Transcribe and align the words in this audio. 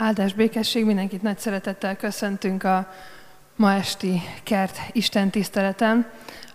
Áldás 0.00 0.32
békesség, 0.32 0.84
mindenkit 0.84 1.22
nagy 1.22 1.38
szeretettel 1.38 1.96
köszöntünk 1.96 2.64
a 2.64 2.92
ma 3.56 3.72
esti 3.72 4.22
kert 4.42 4.78
Isten 4.92 5.30
tiszteleten. 5.30 6.10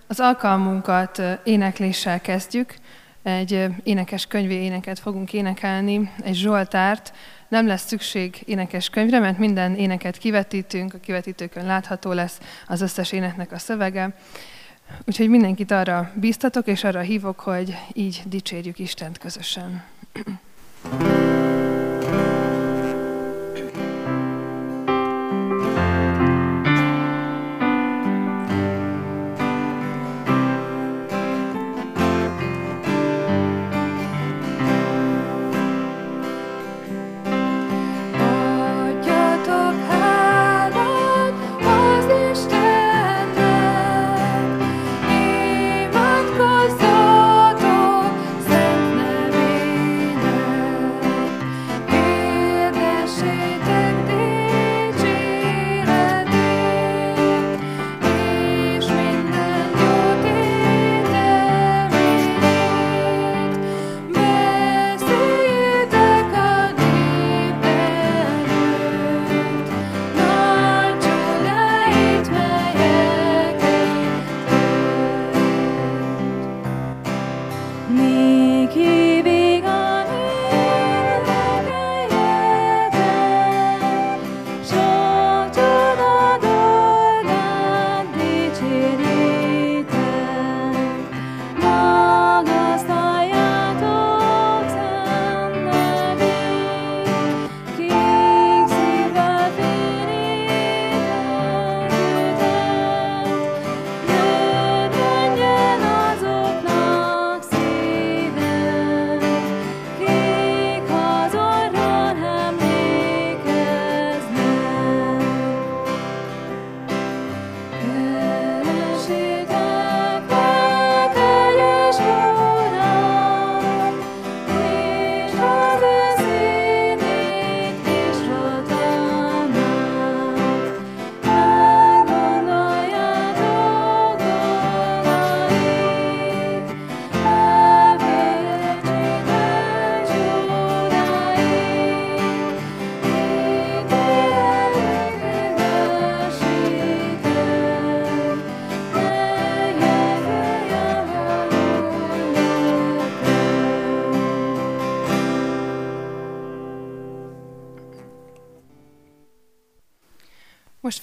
Az 0.08 0.20
alkalmunkat 0.20 1.22
énekléssel 1.44 2.22
kezdjük. 2.22 2.76
Egy 3.24 3.66
énekes 3.84 4.26
könyvé 4.28 4.64
éneket 4.64 5.00
fogunk 5.00 5.34
énekelni, 5.34 6.12
egy 6.24 6.36
Zsoltárt. 6.36 7.14
Nem 7.48 7.68
lesz 7.68 7.88
szükség 7.88 8.42
énekes 8.46 8.90
könyvre, 8.90 9.20
mert 9.20 9.38
minden 9.38 9.76
éneket 9.76 10.18
kivetítünk, 10.18 10.94
a 10.94 10.98
kivetítőkön 10.98 11.66
látható 11.66 12.12
lesz 12.12 12.40
az 12.68 12.82
összes 12.82 13.12
éneknek 13.12 13.52
a 13.52 13.58
szövege. 13.58 14.16
Úgyhogy 15.06 15.30
mindenkit 15.30 15.72
arra 15.72 16.12
bíztatok, 16.16 16.68
és 16.68 16.84
arra 16.84 17.00
hívok, 17.00 17.40
hogy 17.40 17.78
így 17.94 18.22
dicsérjük 18.26 18.80
Istent 18.80 19.18
közösen. 19.18 19.84
Most 21.00 21.13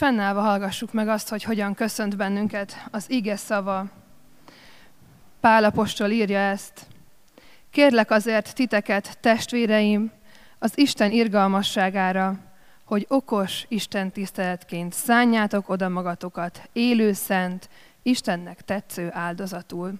fennállva 0.00 0.40
hallgassuk 0.40 0.92
meg 0.92 1.08
azt, 1.08 1.28
hogy 1.28 1.42
hogyan 1.42 1.74
köszönt 1.74 2.16
bennünket 2.16 2.86
az 2.90 3.10
ige 3.10 3.36
szava. 3.36 3.86
Pál 5.40 5.64
apostol 5.64 6.10
írja 6.10 6.38
ezt. 6.38 6.86
Kérlek 7.70 8.10
azért 8.10 8.54
titeket, 8.54 9.18
testvéreim, 9.20 10.10
az 10.58 10.78
Isten 10.78 11.10
irgalmasságára, 11.10 12.38
hogy 12.84 13.06
okos 13.08 13.64
Isten 13.68 14.10
tiszteletként 14.10 14.92
szánjátok 14.92 15.68
oda 15.68 15.88
magatokat, 15.88 16.68
élő 16.72 17.12
szent, 17.12 17.68
Istennek 18.02 18.62
tetsző 18.64 19.08
áldozatul. 19.12 19.92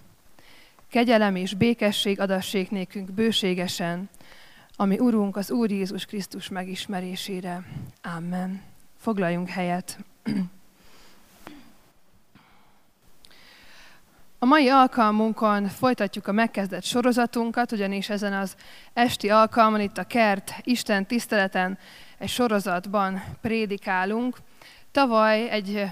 Kegyelem 0.90 1.36
és 1.36 1.54
békesség 1.54 2.20
adassék 2.20 2.70
nékünk 2.70 3.12
bőségesen, 3.12 4.08
ami 4.76 4.98
Urunk 4.98 5.36
az 5.36 5.50
Úr 5.50 5.70
Jézus 5.70 6.04
Krisztus 6.04 6.48
megismerésére. 6.48 7.62
Amen. 8.16 8.69
Foglaljunk 9.00 9.48
helyet. 9.48 9.98
A 14.38 14.44
mai 14.44 14.68
alkalmunkon 14.68 15.68
folytatjuk 15.68 16.26
a 16.26 16.32
megkezdett 16.32 16.84
sorozatunkat, 16.84 17.72
ugyanis 17.72 18.08
ezen 18.08 18.32
az 18.32 18.56
esti 18.92 19.30
alkalmon, 19.30 19.80
itt 19.80 19.98
a 19.98 20.04
Kert 20.04 20.54
Isten 20.62 21.06
tiszteleten 21.06 21.78
egy 22.18 22.28
sorozatban 22.28 23.22
prédikálunk. 23.40 24.36
Tavaly 24.90 25.48
egy 25.50 25.84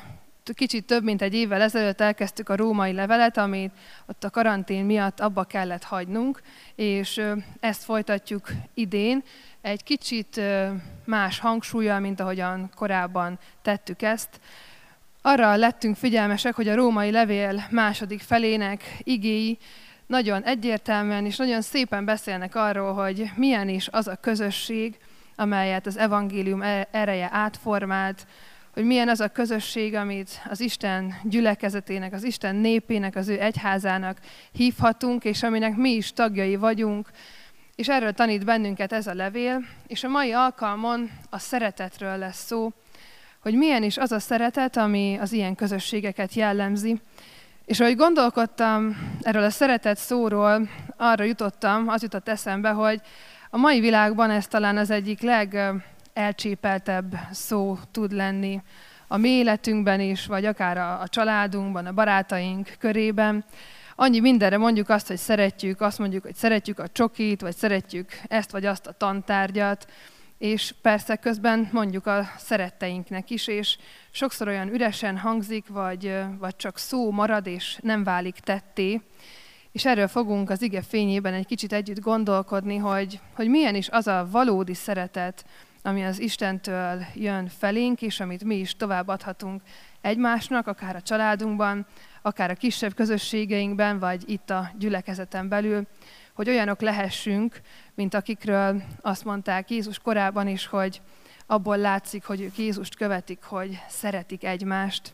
kicsit 0.55 0.85
több 0.85 1.03
mint 1.05 1.23
egy 1.23 1.35
évvel 1.35 1.61
ezelőtt 1.61 2.01
elkezdtük 2.01 2.49
a 2.49 2.57
római 2.57 2.93
levelet, 2.93 3.37
amit 3.37 3.73
ott 4.07 4.25
a 4.25 4.31
karantén 4.31 4.85
miatt 4.85 5.21
abba 5.21 5.45
kellett 5.45 5.83
hagynunk, 5.83 6.41
és 6.75 7.23
ezt 7.61 7.83
folytatjuk 7.83 8.49
idén 8.75 9.23
egy 9.61 9.83
kicsit 9.83 10.41
más 11.05 11.39
hangsúlya, 11.39 11.99
mint 11.99 12.21
ahogyan 12.21 12.71
korábban 12.75 13.39
tettük 13.63 14.03
ezt. 14.03 14.41
Arra 15.23 15.57
lettünk 15.57 15.97
figyelmesek, 15.97 16.55
hogy 16.55 16.69
a 16.69 16.75
római 16.75 17.11
levél 17.11 17.67
második 17.71 18.21
felének 18.21 18.83
igéi 18.99 19.59
nagyon 20.07 20.43
egyértelműen 20.43 21.27
és 21.27 21.37
nagyon 21.37 21.63
szépen 21.63 22.05
beszélnek 22.05 22.55
arról, 22.55 22.93
hogy 22.93 23.31
milyen 23.37 23.69
is 23.69 23.89
az 23.91 24.09
a 24.09 24.17
közösség, 24.17 24.99
amelyet 25.37 25.87
az 25.87 25.97
evangélium 25.97 26.63
e-, 26.63 26.89
ereje 26.91 27.29
átformált, 27.33 28.27
hogy 28.79 28.87
milyen 28.87 29.09
az 29.09 29.21
a 29.21 29.29
közösség, 29.29 29.95
amit 29.95 30.31
az 30.51 30.61
Isten 30.61 31.15
gyülekezetének, 31.23 32.13
az 32.13 32.25
Isten 32.25 32.57
népének, 32.57 33.17
az 33.17 33.29
ő 33.29 33.41
egyházának 33.41 34.19
hívhatunk, 34.53 35.25
és 35.25 35.43
aminek 35.43 35.77
mi 35.77 35.91
is 35.91 36.13
tagjai 36.13 36.57
vagyunk, 36.57 37.09
és 37.75 37.89
erről 37.89 38.13
tanít 38.13 38.45
bennünket 38.45 38.93
ez 38.93 39.07
a 39.07 39.15
levél, 39.15 39.65
és 39.87 40.05
a 40.05 40.09
mai 40.09 40.33
alkalmon 40.33 41.11
a 41.31 41.39
szeretetről 41.39 42.17
lesz 42.17 42.45
szó, 42.45 42.73
hogy 43.41 43.55
milyen 43.55 43.83
is 43.83 43.97
az 43.97 44.13
a 44.13 44.19
szeretet, 44.19 44.77
ami 44.77 45.19
az 45.21 45.33
ilyen 45.33 45.55
közösségeket 45.55 46.35
jellemzi. 46.35 47.01
És 47.65 47.81
ahogy 47.81 47.97
gondolkodtam 47.97 48.97
erről 49.23 49.45
a 49.45 49.51
szeretet 49.51 49.99
szóról, 49.99 50.69
arra 50.97 51.25
jutottam, 51.25 51.89
az 51.89 52.03
jutott 52.03 52.29
eszembe, 52.29 52.71
hogy 52.71 53.01
a 53.51 53.57
mai 53.57 53.81
világban 53.81 54.31
ez 54.31 54.47
talán 54.47 54.77
az 54.77 54.91
egyik 54.91 55.21
legelcsépeltebb 56.19 57.15
szó 57.31 57.79
tud 57.91 58.13
lenni 58.13 58.63
a 59.07 59.17
mi 59.17 59.29
életünkben 59.29 60.01
is, 60.01 60.27
vagy 60.27 60.45
akár 60.45 60.79
a, 60.79 61.01
a 61.01 61.09
családunkban, 61.09 61.87
a 61.87 61.93
barátaink 61.93 62.77
körében 62.79 63.45
annyi 63.95 64.21
mindenre 64.21 64.57
mondjuk 64.57 64.89
azt, 64.89 65.07
hogy 65.07 65.17
szeretjük, 65.17 65.81
azt 65.81 65.99
mondjuk, 65.99 66.23
hogy 66.23 66.35
szeretjük 66.35 66.79
a 66.79 66.89
csokit, 66.89 67.41
vagy 67.41 67.57
szeretjük 67.57 68.11
ezt 68.29 68.51
vagy 68.51 68.67
azt 68.67 68.87
a 68.87 68.93
tantárgyat, 68.93 69.93
és 70.39 70.75
persze 70.83 71.17
közben 71.17 71.69
mondjuk 71.73 72.07
a 72.07 72.31
szeretteinknek 72.39 73.31
is, 73.31 73.47
és 73.47 73.79
sokszor 74.11 74.49
olyan 74.49 74.69
üresen 74.69 75.19
hangzik, 75.19 75.69
vagy, 75.69 76.15
vagy 76.39 76.57
csak 76.57 76.79
szó 76.79 77.11
marad, 77.11 77.47
és 77.47 77.79
nem 77.83 78.05
válik 78.05 78.35
tetté. 78.35 79.01
És 79.73 79.85
erről 79.85 80.09
fogunk 80.09 80.51
az 80.51 80.63
ige 80.63 80.83
fényében 80.83 81.35
egy 81.35 81.47
kicsit 81.47 81.73
együtt 81.73 82.01
gondolkodni, 82.01 82.77
hogy, 82.77 83.21
hogy 83.35 83.49
milyen 83.49 83.75
is 83.75 83.89
az 83.89 84.07
a 84.07 84.29
valódi 84.31 84.75
szeretet, 84.75 85.45
ami 85.83 86.05
az 86.05 86.21
Istentől 86.21 87.05
jön 87.15 87.49
felénk, 87.49 88.03
és 88.03 88.21
amit 88.21 88.45
mi 88.45 88.57
is 88.57 88.77
továbbadhatunk 88.77 89.63
egymásnak, 90.01 90.67
akár 90.67 90.97
a 90.97 91.03
családunkban, 91.03 91.87
akár 92.23 92.51
a 92.51 92.55
kisebb 92.55 92.95
közösségeinkben, 92.95 93.99
vagy 93.99 94.23
itt 94.27 94.51
a 94.51 94.71
gyülekezeten 94.79 95.49
belül, 95.49 95.87
hogy 96.35 96.49
olyanok 96.49 96.81
lehessünk, 96.81 97.61
mint 97.95 98.15
akikről 98.15 98.83
azt 99.01 99.25
mondták 99.25 99.71
Jézus 99.71 99.99
korában 99.99 100.49
is, 100.49 100.67
hogy 100.67 101.01
abból 101.47 101.77
látszik, 101.77 102.25
hogy 102.25 102.41
ők 102.41 102.59
Jézust 102.59 102.97
követik, 102.97 103.43
hogy 103.43 103.79
szeretik 103.89 104.45
egymást. 104.45 105.13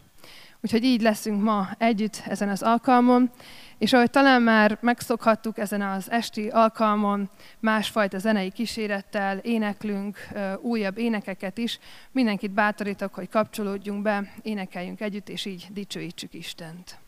Úgyhogy 0.60 0.84
így 0.84 1.00
leszünk 1.00 1.42
ma 1.42 1.68
együtt 1.78 2.22
ezen 2.26 2.48
az 2.48 2.62
alkalmon, 2.62 3.30
és 3.78 3.92
ahogy 3.92 4.10
talán 4.10 4.42
már 4.42 4.78
megszokhattuk 4.80 5.58
ezen 5.58 5.82
az 5.82 6.10
esti 6.10 6.48
alkalmon, 6.48 7.30
másfajta 7.60 8.18
zenei 8.18 8.50
kísérettel 8.50 9.38
éneklünk 9.38 10.18
újabb 10.60 10.98
énekeket 10.98 11.58
is, 11.58 11.78
mindenkit 12.12 12.50
bátorítok, 12.50 13.14
hogy 13.14 13.28
kapcsolódjunk 13.28 14.02
be, 14.02 14.32
énekeljünk 14.42 15.00
együtt, 15.00 15.28
és 15.28 15.44
így 15.44 15.66
dicsőítsük 15.72 16.34
Istent. 16.34 16.98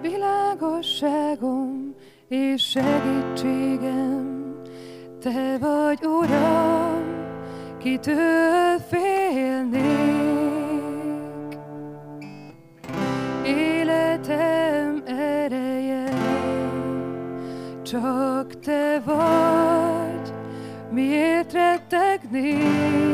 Világosságom 0.00 1.94
és 2.28 2.68
segítségem, 2.68 4.36
Te 5.20 5.58
vagy 5.58 6.04
Uram, 6.04 6.97
kitől 7.78 8.78
félnék. 8.88 9.86
Életem 13.44 15.02
ereje, 15.06 16.08
csak 17.82 18.58
Te 18.60 19.02
vagy, 19.04 20.32
miért 20.90 21.52
rettegnék? 21.52 23.07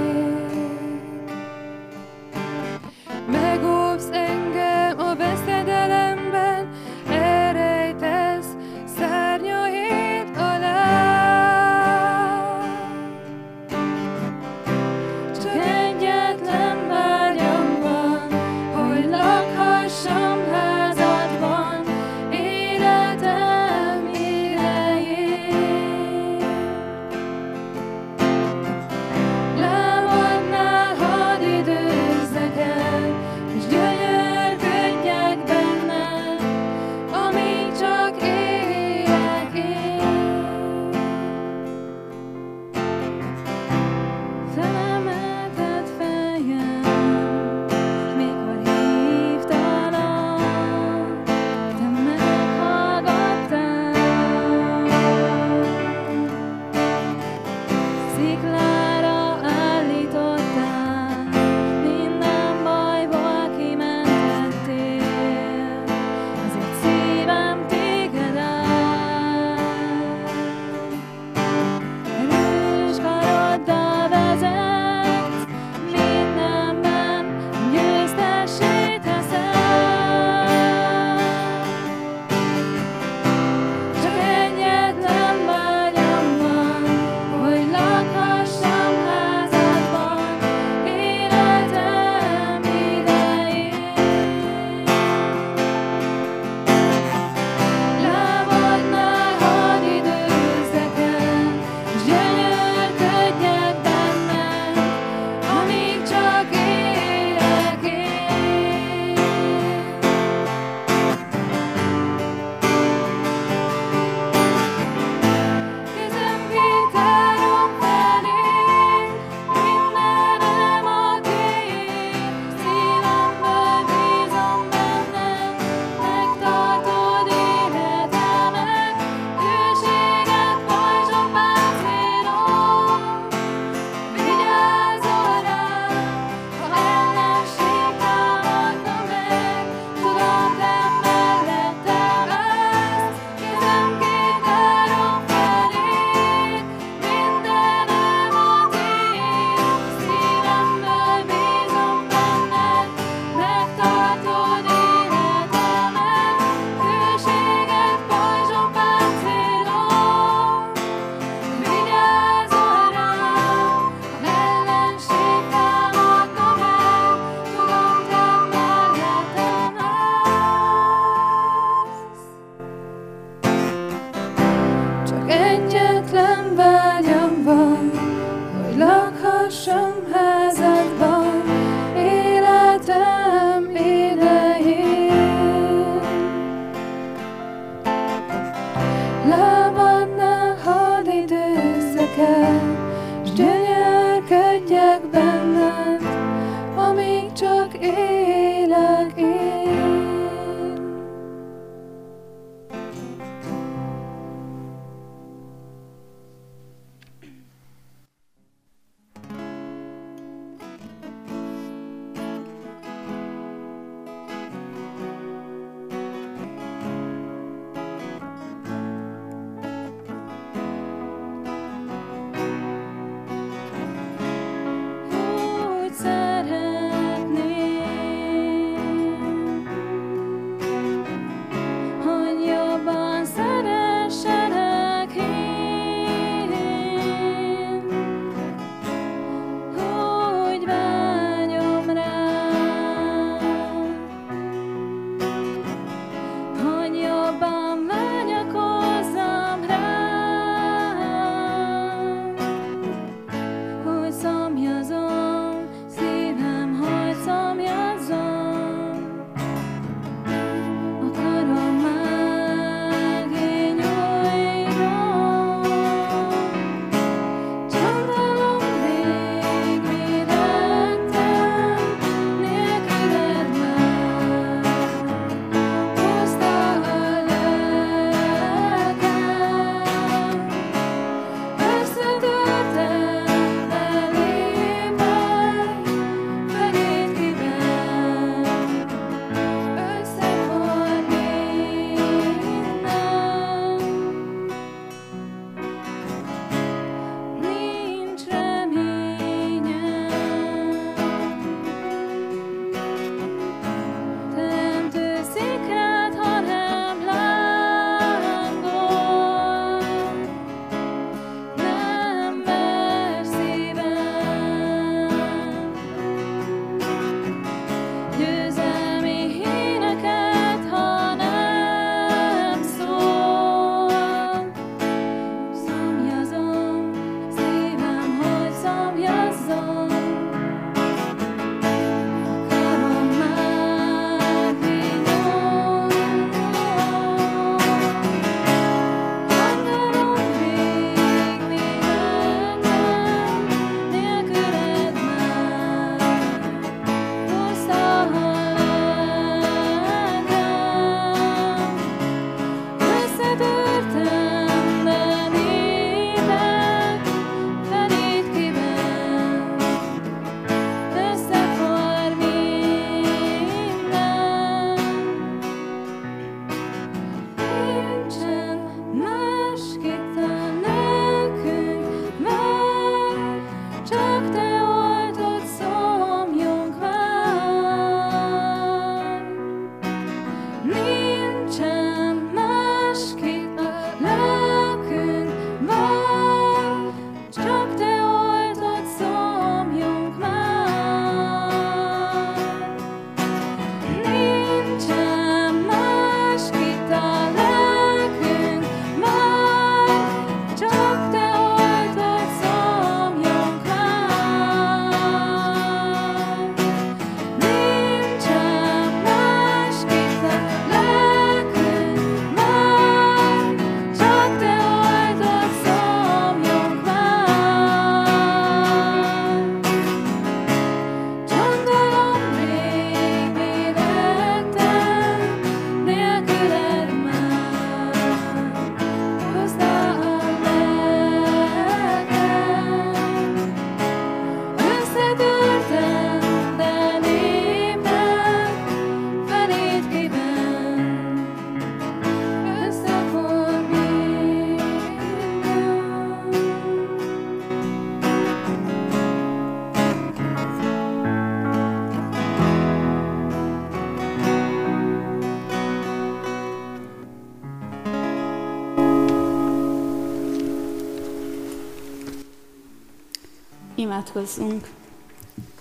Imádkozzunk! 463.94 464.68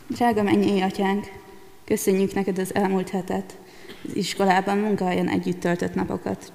Drága 0.07 0.43
mennyi 0.43 0.81
atyánk, 0.81 1.31
köszönjük 1.85 2.33
neked 2.33 2.57
az 2.57 2.75
elmúlt 2.75 3.09
hetet, 3.09 3.57
az 4.07 4.15
iskolában, 4.15 4.77
munkahelyen 4.77 5.29
együtt 5.29 5.59
töltött 5.59 5.93
napokat. 5.93 6.51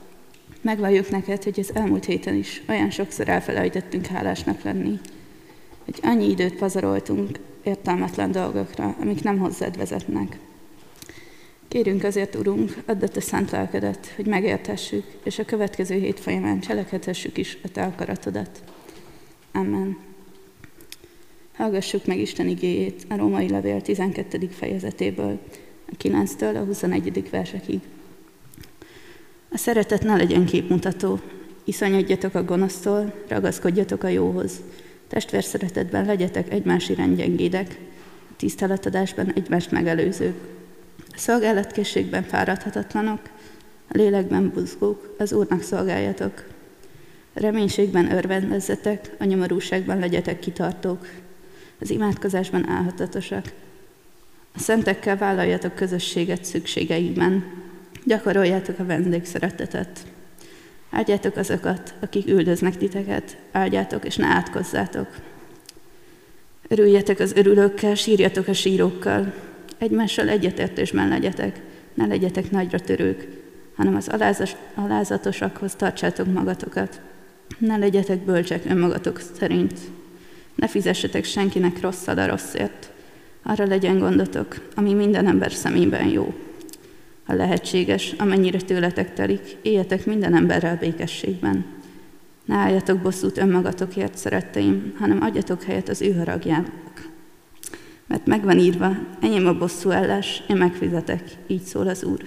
Megvalljuk 0.61 1.11
neked, 1.11 1.45
hogy 1.45 1.61
az 1.61 1.75
elmúlt 1.75 2.05
héten 2.05 2.35
is 2.35 2.63
olyan 2.69 2.91
sokszor 2.91 3.29
elfelejtettünk 3.29 4.07
hálásnak 4.07 4.63
lenni, 4.63 5.01
hogy 5.85 5.99
annyi 6.03 6.29
időt 6.31 6.55
pazaroltunk 6.55 7.39
értelmetlen 7.63 8.33
dolgokra, 8.33 8.97
amik 9.01 9.23
nem 9.23 9.39
hozzád 9.39 9.77
vezetnek. 9.77 10.39
Kérünk 11.69 12.05
azért, 12.05 12.35
Urunk, 12.35 12.77
add 12.87 13.03
a 13.03 13.09
te 13.09 13.21
szent 13.21 13.51
lelkedet, 13.51 14.13
hogy 14.17 14.27
megértessük, 14.27 15.05
és 15.25 15.39
a 15.39 15.45
következő 15.45 15.95
hét 15.99 16.21
folyamán 16.21 16.61
cselekedhessük 16.61 17.39
is 17.39 17.59
a 17.65 17.69
te 17.69 17.83
akaratodat. 17.83 18.63
Amen. 19.53 20.08
Hallgassuk 21.59 22.07
meg 22.07 22.19
Isten 22.19 22.49
igéjét 22.49 23.07
a 23.09 23.17
római 23.17 23.49
levél 23.49 23.81
12. 23.81 24.49
fejezetéből, 24.51 25.39
a 25.93 25.97
9-től 26.03 26.55
a 26.55 26.65
21. 26.65 27.31
versekig. 27.31 27.81
A 29.51 29.57
szeretet 29.57 30.03
ne 30.03 30.17
legyen 30.17 30.45
képmutató, 30.45 31.21
iszonyodjatok 31.65 32.35
a 32.35 32.45
gonosztól, 32.45 33.15
ragaszkodjatok 33.29 34.03
a 34.03 34.09
jóhoz. 34.09 34.61
Testvér 35.09 35.45
szeretetben 35.45 36.05
legyetek 36.05 36.53
egymás 36.53 36.89
irány 36.89 37.15
gyengédek, 37.15 37.79
tiszteletadásban 38.37 39.33
egymást 39.33 39.71
megelőzők. 39.71 40.37
A 41.09 41.19
szolgálatkészségben 41.19 42.23
fáradhatatlanok, 42.23 43.21
a 43.89 43.97
lélekben 43.97 44.51
buzgók, 44.55 45.15
az 45.19 45.33
Úrnak 45.33 45.63
szolgáljatok. 45.63 46.47
A 47.35 47.41
reménységben 47.41 48.13
örvendezzetek, 48.13 49.11
a 49.19 49.25
nyomorúságban 49.25 49.99
legyetek 49.99 50.39
kitartók, 50.39 51.07
az 51.81 51.91
imádkozásban 51.91 52.69
állhatatosak. 52.69 53.45
A 54.55 54.59
szentekkel 54.59 55.17
vállaljatok 55.17 55.75
közösséget 55.75 56.45
szükségeikben, 56.45 57.45
gyakoroljátok 58.05 58.79
a 58.79 58.87
vendégszeretetet. 58.87 60.07
Áldjátok 60.91 61.37
azokat, 61.37 61.95
akik 62.01 62.29
üldöznek 62.29 62.77
titeket, 62.77 63.37
áldjátok 63.53 64.05
és 64.05 64.17
ne 64.17 64.27
átkozzátok. 64.27 65.09
Örüljetek 66.69 67.21
az 67.21 67.33
örülőkkel, 67.33 67.95
sírjatok 67.95 68.49
a 68.49 68.53
sírókkal, 68.53 69.35
egymással 69.79 70.29
egyetértésben 70.29 71.09
legyetek, 71.09 71.61
ne 71.95 72.07
legyetek 72.07 72.51
nagyra 72.51 72.81
törők, 72.81 73.29
hanem 73.77 73.97
az 73.97 74.11
alázatosakhoz 74.75 75.75
tartsátok 75.75 76.33
magatokat. 76.33 77.01
Ne 77.59 77.77
legyetek 77.77 78.25
bölcsek 78.25 78.65
önmagatok 78.69 79.21
szerint. 79.39 79.79
Ne 80.59 80.69
fizessetek 80.69 81.25
senkinek 81.25 81.81
rosszal 81.81 82.19
a 82.19 82.27
rosszért. 82.27 82.91
Arra 83.43 83.67
legyen 83.67 83.99
gondotok, 83.99 84.69
ami 84.75 84.93
minden 84.93 85.27
ember 85.27 85.53
szemében 85.53 86.07
jó. 86.09 86.35
Ha 87.27 87.35
lehetséges, 87.35 88.15
amennyire 88.19 88.61
tőletek 88.61 89.15
telik, 89.15 89.57
éljetek 89.63 90.07
minden 90.07 90.35
emberrel 90.35 90.77
békességben. 90.77 91.65
Ne 92.45 92.55
álljatok 92.55 92.99
bosszút 92.99 93.39
önmagatokért, 93.39 94.17
szeretteim, 94.17 94.95
hanem 94.99 95.23
adjatok 95.23 95.63
helyet 95.63 95.89
az 95.89 96.03
ő 96.03 96.13
haragjának. 96.13 97.09
Mert 98.07 98.27
megvan 98.27 98.59
írva, 98.59 98.97
enyém 99.21 99.47
a 99.47 99.59
bosszú 99.59 99.91
ellás, 99.91 100.43
én 100.49 100.57
megfizetek, 100.57 101.23
így 101.47 101.63
szól 101.63 101.89
az 101.89 102.05
Úr. 102.05 102.21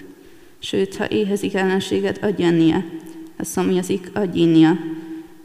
Sőt, 0.60 0.96
ha 0.96 1.10
éhezik 1.10 1.56
ellenséged, 1.56 2.20
adj 2.22 2.44
ennie, 2.44 2.86
ha 3.38 3.44
szomjazik, 3.44 4.10
adj 4.14 4.40
innia, 4.40 4.78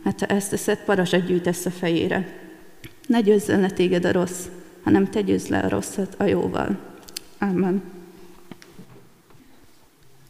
mert 0.02 0.20
ha 0.20 0.26
ezt 0.26 0.50
teszed, 0.50 0.78
parazsat 0.84 1.26
gyűjtesz 1.26 1.66
a 1.66 1.70
fejére. 1.70 2.44
Ne 3.06 3.20
győzzen 3.20 3.60
le 3.60 3.70
téged 3.70 4.04
a 4.04 4.12
rossz, 4.12 4.46
hanem 4.84 5.10
te 5.10 5.20
győzz 5.20 5.48
le 5.48 5.58
a 5.58 5.68
rosszat 5.68 6.14
a 6.18 6.24
jóval. 6.24 6.78
Amen. 7.38 7.82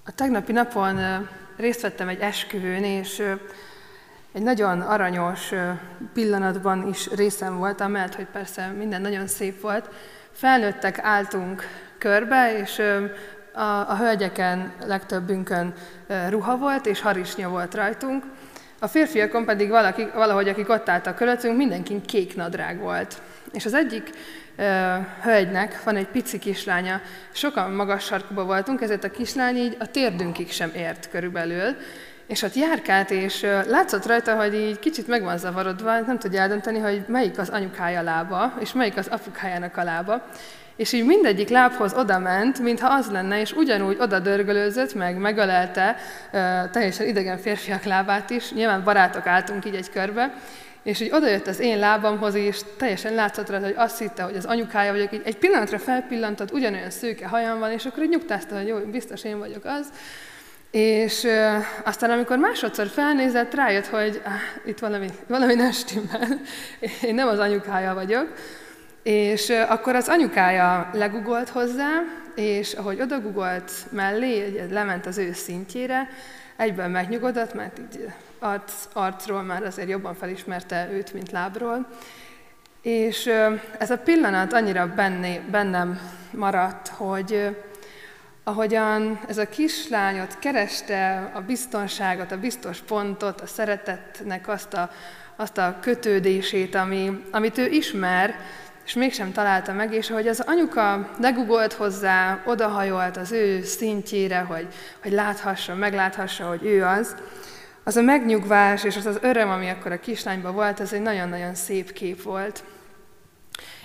A 0.04 0.12
tegnapi 0.14 0.52
napon 0.52 0.98
részt 1.56 1.80
vettem 1.80 2.08
egy 2.08 2.20
esküvőn, 2.20 2.84
és 2.84 3.22
egy 4.32 4.42
nagyon 4.42 4.80
aranyos 4.80 5.52
pillanatban 6.12 6.88
is 6.88 7.10
részem 7.10 7.58
volt, 7.58 7.80
amellett, 7.80 8.14
hogy 8.14 8.26
persze 8.26 8.66
minden 8.66 9.00
nagyon 9.00 9.26
szép 9.26 9.60
volt. 9.60 9.88
Felnőttek 10.32 10.98
álltunk 10.98 11.62
körbe, 11.98 12.58
és 12.58 12.82
a, 13.52 13.62
a 13.62 13.96
hölgyeken 13.96 14.72
legtöbbünkön 14.86 15.74
ruha 16.28 16.56
volt, 16.56 16.86
és 16.86 17.00
harisnya 17.00 17.48
volt 17.48 17.74
rajtunk. 17.74 18.24
A 18.78 18.86
férfiakon 18.86 19.44
pedig 19.44 19.68
valaki, 19.68 20.08
valahogy, 20.14 20.48
akik 20.48 20.68
ott 20.68 20.88
álltak 20.88 21.16
körülöttünk, 21.16 21.56
mindenkin 21.56 22.02
kék 22.02 22.36
nadrág 22.36 22.78
volt. 22.78 23.22
És 23.52 23.64
az 23.64 23.74
egyik 23.74 24.10
hölgynek 25.22 25.82
van 25.84 25.96
egy 25.96 26.06
pici 26.06 26.38
kislánya, 26.38 27.00
sokan 27.32 27.70
magas 27.70 28.04
sarkuba 28.04 28.44
voltunk, 28.44 28.80
ezért 28.80 29.04
a 29.04 29.10
kislány 29.10 29.56
így 29.56 29.76
a 29.78 29.86
térdünkig 29.86 30.50
sem 30.50 30.70
ért 30.74 31.08
körülbelül, 31.10 31.76
és 32.26 32.42
ott 32.42 32.54
járkált, 32.54 33.10
és 33.10 33.40
látszott 33.68 34.06
rajta, 34.06 34.36
hogy 34.36 34.54
így 34.54 34.78
kicsit 34.78 35.06
meg 35.06 35.22
van 35.22 35.38
zavarodva, 35.38 36.00
nem 36.00 36.18
tudja 36.18 36.40
eldönteni, 36.40 36.78
hogy 36.78 37.04
melyik 37.08 37.38
az 37.38 37.48
anyukája 37.48 38.02
lába, 38.02 38.54
és 38.60 38.72
melyik 38.72 38.96
az 38.96 39.06
apukájának 39.06 39.76
a 39.76 39.84
lába. 39.84 40.26
És 40.76 40.92
így 40.92 41.04
mindegyik 41.04 41.48
lábhoz 41.48 41.94
oda 41.94 42.18
ment, 42.18 42.58
mintha 42.58 42.94
az 42.94 43.10
lenne, 43.10 43.40
és 43.40 43.52
ugyanúgy 43.52 43.96
oda 44.00 44.18
dörgölőzött, 44.18 44.94
meg 44.94 45.18
megölelte 45.18 45.96
teljesen 46.72 47.06
idegen 47.06 47.38
férfiak 47.38 47.82
lábát 47.82 48.30
is. 48.30 48.52
Nyilván 48.52 48.84
barátok 48.84 49.26
álltunk 49.26 49.64
így 49.64 49.74
egy 49.74 49.90
körbe, 49.90 50.34
és 50.82 51.00
így 51.00 51.12
odajött 51.12 51.46
az 51.46 51.60
én 51.60 51.78
lábamhoz, 51.78 52.34
és 52.34 52.60
teljesen 52.76 53.14
látszott 53.14 53.50
rá, 53.50 53.58
hogy 53.58 53.74
azt 53.76 53.98
hitte, 53.98 54.22
hogy 54.22 54.36
az 54.36 54.44
anyukája 54.44 54.92
vagyok, 54.92 55.12
így 55.12 55.22
egy 55.24 55.36
pillanatra 55.36 55.78
felpillantott, 55.78 56.52
ugyanolyan 56.52 56.90
szőke 56.90 57.26
hajam 57.26 57.58
van, 57.58 57.70
és 57.70 57.84
akkor 57.84 58.02
így 58.02 58.08
nyugtázta, 58.08 58.56
hogy 58.56 58.66
jó, 58.66 58.76
biztos 58.76 59.24
én 59.24 59.38
vagyok 59.38 59.64
az. 59.64 59.88
És 60.70 61.22
uh, 61.22 61.64
aztán, 61.84 62.10
amikor 62.10 62.38
másodszor 62.38 62.86
felnézett, 62.86 63.54
rájött, 63.54 63.86
hogy 63.86 64.20
ah, 64.24 64.32
itt 64.66 64.78
valami, 64.78 65.08
valami 65.26 65.54
nem 65.54 65.72
stimmel, 65.72 66.40
én 67.02 67.14
nem 67.14 67.28
az 67.28 67.38
anyukája 67.38 67.94
vagyok. 67.94 68.32
És 69.06 69.50
akkor 69.50 69.94
az 69.94 70.08
anyukája 70.08 70.90
legugolt 70.92 71.48
hozzá, 71.48 72.02
és 72.34 72.72
ahogy 72.72 73.00
odagugolt 73.00 73.72
mellé, 73.90 74.66
lement 74.70 75.06
az 75.06 75.18
ő 75.18 75.32
szintjére, 75.32 76.08
egyben 76.56 76.90
megnyugodott, 76.90 77.54
mert 77.54 77.78
így 77.78 78.08
arc, 78.38 78.72
arcról 78.92 79.42
már 79.42 79.62
azért 79.62 79.88
jobban 79.88 80.14
felismerte 80.14 80.88
őt, 80.92 81.12
mint 81.12 81.30
lábról. 81.30 81.86
És 82.82 83.30
ez 83.78 83.90
a 83.90 83.98
pillanat 83.98 84.52
annyira 84.52 84.92
benné, 84.94 85.40
bennem 85.50 86.00
maradt, 86.30 86.88
hogy 86.88 87.56
ahogyan 88.44 89.20
ez 89.28 89.38
a 89.38 89.48
kislányot 89.48 90.38
kereste 90.38 91.30
a 91.34 91.40
biztonságot, 91.40 92.32
a 92.32 92.38
biztos 92.38 92.78
pontot, 92.78 93.40
a 93.40 93.46
szeretetnek 93.46 94.48
azt 94.48 94.74
a, 94.74 94.90
azt 95.36 95.58
a 95.58 95.76
kötődését, 95.80 96.74
ami, 96.74 97.24
amit 97.30 97.58
ő 97.58 97.66
ismer, 97.66 98.34
és 98.86 98.94
mégsem 98.94 99.32
találta 99.32 99.72
meg, 99.72 99.92
és 99.92 100.10
ahogy 100.10 100.28
az 100.28 100.42
anyuka 100.46 101.10
legugolt 101.20 101.72
hozzá, 101.72 102.42
odahajolt 102.44 103.16
az 103.16 103.32
ő 103.32 103.62
szintjére, 103.62 104.38
hogy, 104.38 104.66
hogy 105.02 105.12
láthassa, 105.12 105.74
megláthassa, 105.74 106.48
hogy 106.48 106.64
ő 106.64 106.84
az, 106.84 107.14
az 107.84 107.96
a 107.96 108.02
megnyugvás 108.02 108.84
és 108.84 108.96
az 108.96 109.06
az 109.06 109.18
öröm, 109.20 109.50
ami 109.50 109.68
akkor 109.68 109.92
a 109.92 110.00
kislányban 110.00 110.54
volt, 110.54 110.80
ez 110.80 110.92
egy 110.92 111.00
nagyon-nagyon 111.00 111.54
szép 111.54 111.92
kép 111.92 112.22
volt. 112.22 112.64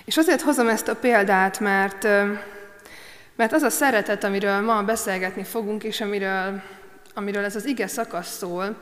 És 0.04 0.16
azért 0.16 0.40
hozom 0.40 0.68
ezt 0.68 0.88
a 0.88 0.96
példát, 0.96 1.60
mert, 1.60 2.02
mert 3.36 3.52
az 3.52 3.62
a 3.62 3.70
szeretet, 3.70 4.24
amiről 4.24 4.60
ma 4.60 4.82
beszélgetni 4.82 5.44
fogunk, 5.44 5.84
és 5.84 6.00
amiről, 6.00 6.62
amiről 7.14 7.44
ez 7.44 7.56
az 7.56 7.66
ige 7.66 7.86
szakasz 7.86 8.36
szól, 8.36 8.76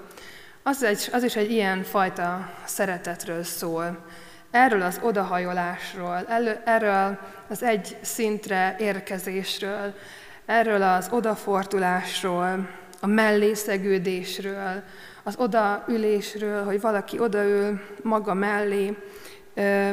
az, 0.63 0.83
egy, 0.83 1.09
az 1.13 1.23
is 1.23 1.37
egy 1.37 1.51
ilyen 1.51 1.83
fajta 1.83 2.53
szeretetről 2.65 3.43
szól. 3.43 4.07
Erről 4.51 4.83
az 4.83 5.01
odahajolásról, 5.03 6.27
erről 6.65 7.19
az 7.49 7.63
egy 7.63 7.97
szintre 8.01 8.77
érkezésről, 8.79 9.95
erről 10.47 10.83
az 10.83 11.09
odafordulásról, 11.13 12.69
a 13.01 13.07
mellészegődésről, 13.07 14.83
az 15.23 15.35
odaülésről, 15.39 16.65
hogy 16.65 16.81
valaki 16.81 17.19
odaül 17.19 17.81
maga 18.03 18.35
mellé, 18.35 18.97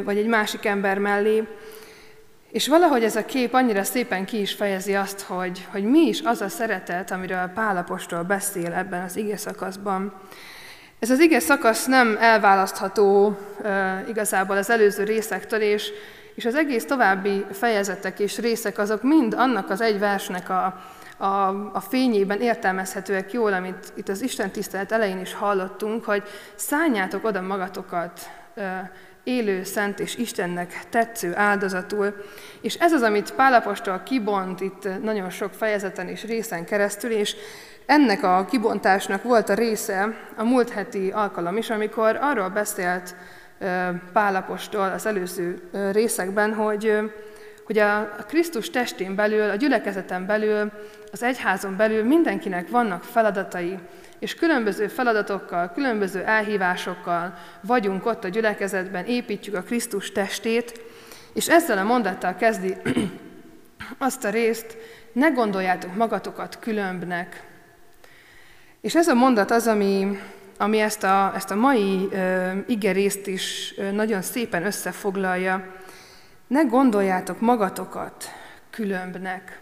vagy 0.04 0.18
egy 0.18 0.28
másik 0.28 0.66
ember 0.66 0.98
mellé. 0.98 1.48
És 2.52 2.68
valahogy 2.68 3.04
ez 3.04 3.16
a 3.16 3.26
kép 3.26 3.54
annyira 3.54 3.84
szépen 3.84 4.26
ki 4.26 4.40
is 4.40 4.54
fejezi 4.54 4.96
azt, 4.96 5.22
hogy, 5.22 5.68
hogy 5.72 5.84
mi 5.84 6.00
is 6.00 6.22
az 6.22 6.42
a 6.42 6.50
szeretet, 6.50 7.12
amiről 7.12 7.52
Pálapostól 7.54 8.24
beszél 8.24 8.74
ebben 8.74 9.04
az 9.04 9.16
ige 9.16 9.38
szakaszban. 9.38 10.14
Ez 11.00 11.10
az 11.10 11.20
ige 11.20 11.40
szakasz 11.40 11.86
nem 11.86 12.18
elválasztható 12.20 13.38
igazából 14.08 14.58
az 14.58 14.70
előző 14.70 15.04
részektől, 15.04 15.62
és, 15.62 15.92
és 16.36 16.46
az 16.46 16.56
egész 16.56 16.86
további 16.86 17.46
fejezetek 17.52 18.20
és 18.20 18.38
részek 18.38 18.78
azok 18.78 19.04
mind 19.04 19.34
annak 19.34 19.70
az 19.70 19.82
egy 19.82 20.00
versnek 20.00 20.50
a, 20.50 20.84
a, 21.18 21.48
a 21.74 21.80
fényében 21.90 22.42
értelmezhetőek 22.42 23.34
jól, 23.34 23.54
amit 23.54 23.94
itt 23.96 24.10
az 24.10 24.22
Isten 24.22 24.52
tisztelet 24.52 24.92
elején 24.92 25.20
is 25.20 25.34
hallottunk, 25.34 26.04
hogy 26.06 26.24
szálljátok 26.56 27.26
oda 27.26 27.42
magatokat 27.42 28.30
élő, 29.24 29.64
szent 29.64 30.00
és 30.00 30.16
Istennek 30.16 30.86
tetsző 30.90 31.36
áldozatul. 31.36 32.16
És 32.62 32.76
ez 32.76 32.94
az, 32.94 33.02
amit 33.02 33.34
Pálapostól 33.34 34.02
kibont 34.06 34.62
itt 34.62 35.02
nagyon 35.02 35.30
sok 35.30 35.54
fejezeten 35.54 36.08
és 36.08 36.24
részen 36.24 36.66
keresztül, 36.66 37.12
és 37.12 37.36
ennek 37.88 38.24
a 38.24 38.46
kibontásnak 38.50 39.24
volt 39.24 39.50
a 39.50 39.54
része 39.54 40.18
a 40.36 40.44
múlt 40.44 40.70
heti 40.70 41.10
alkalom 41.12 41.58
is, 41.58 41.70
amikor 41.70 42.18
arról 42.22 42.50
beszélt 42.50 43.16
Pálapostól 44.14 44.92
az 44.92 45.06
előző 45.06 45.70
részekben, 45.92 46.54
hogy, 46.54 46.98
hogy 47.66 47.78
a 47.78 48.16
Krisztus 48.28 48.70
testén 48.70 49.16
belül, 49.16 49.50
a 49.50 49.56
gyülekezeten 49.56 50.26
belül, 50.26 50.72
az 51.12 51.24
egyházon 51.24 51.76
belül 51.76 52.04
mindenkinek 52.04 52.70
vannak 52.70 53.04
feladatai, 53.04 53.80
és 54.20 54.36
különböző 54.36 54.88
feladatokkal, 54.88 55.72
különböző 55.74 56.24
elhívásokkal 56.24 57.34
vagyunk 57.62 58.06
ott 58.06 58.24
a 58.24 58.28
gyülekezetben, 58.28 59.06
építjük 59.06 59.56
a 59.56 59.62
Krisztus 59.62 60.12
testét, 60.12 60.82
és 61.34 61.50
ezzel 61.50 61.78
a 61.78 61.84
mondattal 61.84 62.36
kezdi 62.36 62.76
azt 63.98 64.26
a 64.26 64.30
részt, 64.30 64.78
ne 65.12 65.30
gondoljátok 65.30 65.96
magatokat 65.96 66.60
különbnek. 66.60 67.46
És 68.82 68.96
ez 68.96 69.08
a 69.08 69.14
mondat 69.14 69.52
az, 69.52 69.68
ami, 69.68 70.20
ami 70.58 70.80
ezt, 70.80 71.04
a, 71.04 71.32
ezt 71.36 71.52
a 71.52 71.56
mai 71.56 72.10
uh, 72.12 72.52
igerészt 72.68 73.28
is 73.28 73.74
uh, 73.78 73.92
nagyon 73.92 74.22
szépen 74.22 74.66
összefoglalja. 74.66 75.76
Ne 76.48 76.62
gondoljátok 76.62 77.40
magatokat 77.40 78.26
különbnek. 78.70 79.62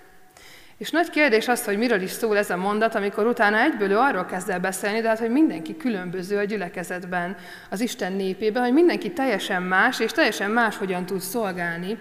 És 0.78 0.91
nagy 0.91 1.10
kérdés 1.10 1.47
az, 1.47 1.65
hogy 1.65 1.78
miről 1.78 2.01
is 2.01 2.12
szól 2.12 2.38
ez 2.38 2.49
a 2.49 2.58
mondat, 2.58 2.95
amikor 2.95 3.28
utána 3.28 3.60
egyből 3.60 3.91
ő 3.91 3.97
arról 3.97 4.25
kezd 4.25 4.49
el 4.49 4.60
beszélni, 4.60 5.01
de 5.01 5.08
hát, 5.08 5.19
hogy 5.19 5.30
mindenki 5.30 5.78
különböző 5.78 6.38
a 6.38 6.43
gyülekezetben, 6.43 7.36
az 7.69 7.80
Isten 7.80 8.13
népében, 8.13 8.63
hogy 8.63 8.73
mindenki 8.73 9.12
teljesen 9.12 9.63
más, 9.63 9.99
és 9.99 10.12
teljesen 10.12 10.51
más 10.51 10.78
hogyan 10.78 11.06
tud 11.06 11.19
szolgálni 11.19 11.99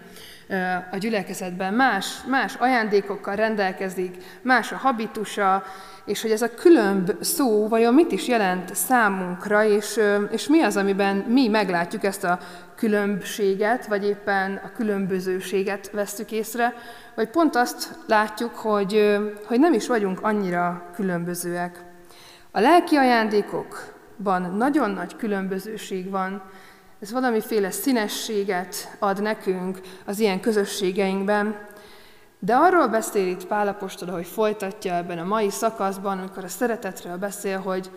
a 0.90 0.96
gyülekezetben. 0.96 1.74
Más, 1.74 2.24
más 2.26 2.54
ajándékokkal 2.54 3.36
rendelkezik, 3.36 4.16
más 4.42 4.72
a 4.72 4.76
habitusa, 4.76 5.62
és 6.04 6.22
hogy 6.22 6.30
ez 6.30 6.42
a 6.42 6.54
különb 6.54 7.12
szó 7.20 7.68
vajon 7.68 7.94
mit 7.94 8.12
is 8.12 8.28
jelent 8.28 8.74
számunkra, 8.74 9.64
és, 9.64 10.00
és 10.30 10.48
mi 10.48 10.62
az, 10.62 10.76
amiben 10.76 11.16
mi 11.16 11.48
meglátjuk 11.48 12.04
ezt 12.04 12.24
a 12.24 12.38
különbséget, 12.76 13.86
vagy 13.86 14.04
éppen 14.04 14.60
a 14.64 14.72
különbözőséget 14.76 15.90
vesztük 15.90 16.30
észre, 16.32 16.74
vagy 17.14 17.28
pont 17.28 17.56
azt 17.56 17.98
látjuk, 18.06 18.54
hogy, 18.54 19.18
hogy 19.46 19.58
nem 19.58 19.72
is 19.72 19.86
vagyunk 19.86 20.22
annyira 20.22 20.90
különbözőek. 20.94 21.84
A 22.50 22.60
lelki 22.60 22.96
ajándékokban 22.96 24.56
nagyon 24.56 24.90
nagy 24.90 25.16
különbözőség 25.16 26.10
van, 26.10 26.42
ez 27.04 27.12
valamiféle 27.12 27.70
színességet 27.70 28.96
ad 28.98 29.22
nekünk 29.22 29.80
az 30.04 30.18
ilyen 30.18 30.40
közösségeinkben, 30.40 31.56
de 32.38 32.54
arról 32.54 32.88
beszél 32.88 33.28
itt 33.28 33.46
Pálapostól, 33.46 34.08
hogy 34.08 34.26
folytatja 34.26 34.94
ebben 34.94 35.18
a 35.18 35.24
mai 35.24 35.50
szakaszban, 35.50 36.18
amikor 36.18 36.44
a 36.44 36.48
szeretetről 36.48 37.16
beszél, 37.16 37.58
hogy 37.58 37.90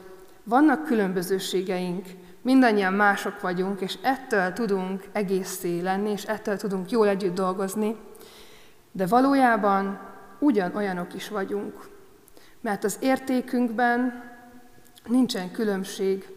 vannak 0.43 0.85
különbözőségeink, 0.85 2.05
mindannyian 2.41 2.93
mások 2.93 3.41
vagyunk, 3.41 3.81
és 3.81 3.97
ettől 4.01 4.53
tudunk 4.53 5.03
egészé 5.11 5.79
lenni, 5.79 6.09
és 6.09 6.23
ettől 6.23 6.57
tudunk 6.57 6.91
jól 6.91 7.07
együtt 7.07 7.35
dolgozni, 7.35 7.95
de 8.91 9.05
valójában 9.05 9.99
ugyanolyanok 10.39 11.13
is 11.13 11.29
vagyunk. 11.29 11.89
Mert 12.61 12.83
az 12.83 12.97
értékünkben 12.99 14.23
nincsen 15.05 15.51
különbség, 15.51 16.36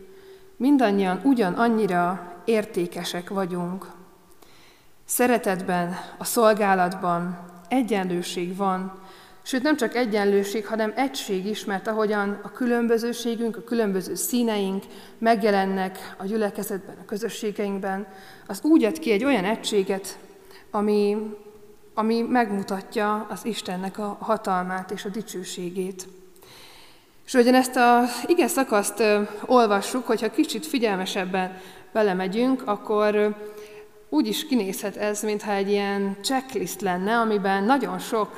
mindannyian 0.61 1.21
ugyanannyira 1.25 2.33
értékesek 2.45 3.29
vagyunk. 3.29 3.87
Szeretetben, 5.05 5.97
a 6.19 6.25
szolgálatban 6.25 7.39
egyenlőség 7.69 8.57
van, 8.57 8.93
sőt 9.43 9.63
nem 9.63 9.77
csak 9.77 9.95
egyenlőség, 9.95 10.67
hanem 10.67 10.93
egység 10.97 11.47
is, 11.47 11.65
mert 11.65 11.87
ahogyan 11.87 12.41
a 12.43 12.51
különbözőségünk, 12.51 13.57
a 13.57 13.65
különböző 13.65 14.15
színeink 14.15 14.85
megjelennek 15.19 16.15
a 16.19 16.25
gyülekezetben, 16.25 16.97
a 17.01 17.05
közösségeinkben, 17.05 18.07
az 18.47 18.61
úgy 18.63 18.85
ad 18.85 18.99
ki 18.99 19.11
egy 19.13 19.25
olyan 19.25 19.45
egységet, 19.45 20.19
ami, 20.71 21.17
ami 21.95 22.21
megmutatja 22.21 23.27
az 23.31 23.45
Istennek 23.45 23.99
a 23.99 24.17
hatalmát 24.21 24.91
és 24.91 25.05
a 25.05 25.09
dicsőségét. 25.09 26.09
És 27.31 27.37
ugyan 27.37 27.55
ezt 27.55 27.77
az 27.77 28.25
ige 28.27 28.47
szakaszt 28.47 29.03
olvassuk, 29.47 30.07
hogyha 30.07 30.31
kicsit 30.31 30.67
figyelmesebben 30.67 31.59
belemegyünk, 31.93 32.63
akkor 32.65 33.37
úgy 34.09 34.27
is 34.27 34.47
kinézhet 34.47 34.97
ez, 34.97 35.23
mintha 35.23 35.53
egy 35.53 35.71
ilyen 35.71 36.17
checklist 36.23 36.81
lenne, 36.81 37.19
amiben 37.19 37.65
nagyon 37.65 37.99
sok 37.99 38.35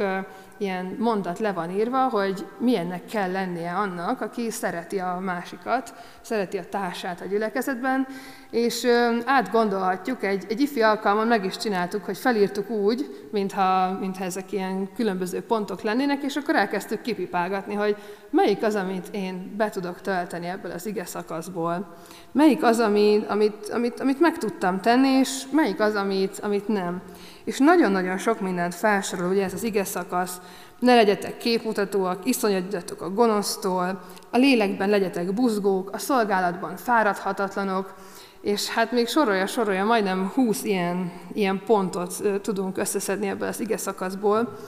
ilyen 0.63 0.97
mondat 0.99 1.39
le 1.39 1.53
van 1.53 1.71
írva, 1.71 2.09
hogy 2.09 2.47
milyennek 2.59 3.05
kell 3.05 3.31
lennie 3.31 3.73
annak, 3.73 4.21
aki 4.21 4.51
szereti 4.51 4.99
a 4.99 5.19
másikat, 5.21 5.95
szereti 6.21 6.59
a 6.59 6.69
társát 6.69 7.21
a 7.21 7.25
gyülekezetben, 7.25 8.07
és 8.51 8.87
átgondolhatjuk, 9.25 10.23
egy, 10.23 10.45
egy 10.49 10.61
ifi 10.61 10.83
alkalmon 10.83 11.27
meg 11.27 11.45
is 11.45 11.57
csináltuk, 11.57 12.05
hogy 12.05 12.19
felírtuk 12.19 12.71
úgy, 12.71 13.27
mintha, 13.31 13.99
mintha 14.01 14.25
ezek 14.25 14.53
ilyen 14.53 14.89
különböző 14.95 15.41
pontok 15.41 15.83
lennének, 15.83 16.23
és 16.23 16.37
akkor 16.37 16.57
elkezdtük 16.57 17.01
kipipálgatni, 17.01 17.75
hogy 17.75 17.97
melyik 18.31 18.63
az, 18.63 18.75
amit 18.75 19.09
én 19.11 19.55
be 19.57 19.71
tudok 19.71 20.01
tölteni 20.01 20.47
ebből 20.47 20.73
az 20.73 20.87
ige 20.87 21.05
szakaszból, 21.05 21.97
melyik 22.33 22.63
az, 22.63 22.79
amit, 22.79 23.29
amit, 23.29 23.69
amit, 23.69 24.01
amit 24.01 24.21
meg 24.21 24.39
tudtam 24.39 24.81
tenni, 24.81 25.09
és 25.09 25.43
melyik 25.51 25.81
az, 25.81 25.95
amit, 25.95 26.39
amit 26.39 26.69
nem. 26.69 27.03
És 27.45 27.59
nagyon-nagyon 27.59 28.19
sok 28.19 28.41
mindent 28.41 28.75
felsorol, 28.75 29.31
ugye 29.31 29.45
ez 29.45 29.53
az 29.53 29.63
ige 29.63 29.85
szakasz, 29.85 30.41
ne 30.79 30.95
legyetek 30.95 31.37
képmutatóak, 31.37 32.27
iszonyodjatok 32.27 33.03
a 33.03 33.11
gonosztól, 33.11 34.01
a 34.31 34.37
lélekben 34.37 34.89
legyetek 34.89 35.35
buzgók, 35.35 35.91
a 35.93 35.99
szolgálatban 35.99 36.77
fáradhatatlanok, 36.77 37.95
és 38.41 38.69
hát 38.69 38.93
még 38.93 39.09
sorolja, 39.09 39.47
sorolja, 39.47 39.85
majdnem 39.85 40.31
20 40.35 40.65
ilyen, 40.65 41.13
ilyen 41.33 41.63
pontot 41.67 42.41
tudunk 42.43 42.79
összeszedni 42.79 43.29
ebből 43.29 43.49
az 43.49 43.61
ige 43.61 43.77
szakaszból. 43.77 44.59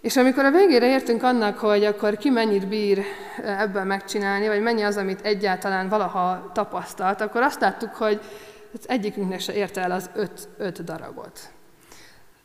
És 0.00 0.16
amikor 0.16 0.44
a 0.44 0.50
végére 0.50 0.86
értünk 0.86 1.22
annak, 1.22 1.58
hogy 1.58 1.84
akkor 1.84 2.16
ki 2.16 2.30
mennyit 2.30 2.68
bír 2.68 3.02
ebből 3.44 3.84
megcsinálni, 3.84 4.46
vagy 4.48 4.62
mennyi 4.62 4.82
az, 4.82 4.96
amit 4.96 5.20
egyáltalán 5.20 5.88
valaha 5.88 6.50
tapasztalt, 6.54 7.20
akkor 7.20 7.42
azt 7.42 7.60
láttuk, 7.60 7.94
hogy 7.94 8.20
egyikünknek 8.86 9.40
se 9.40 9.54
érte 9.54 9.80
el 9.80 9.90
az 9.90 10.10
öt, 10.14 10.48
öt 10.58 10.84
darabot. 10.84 11.52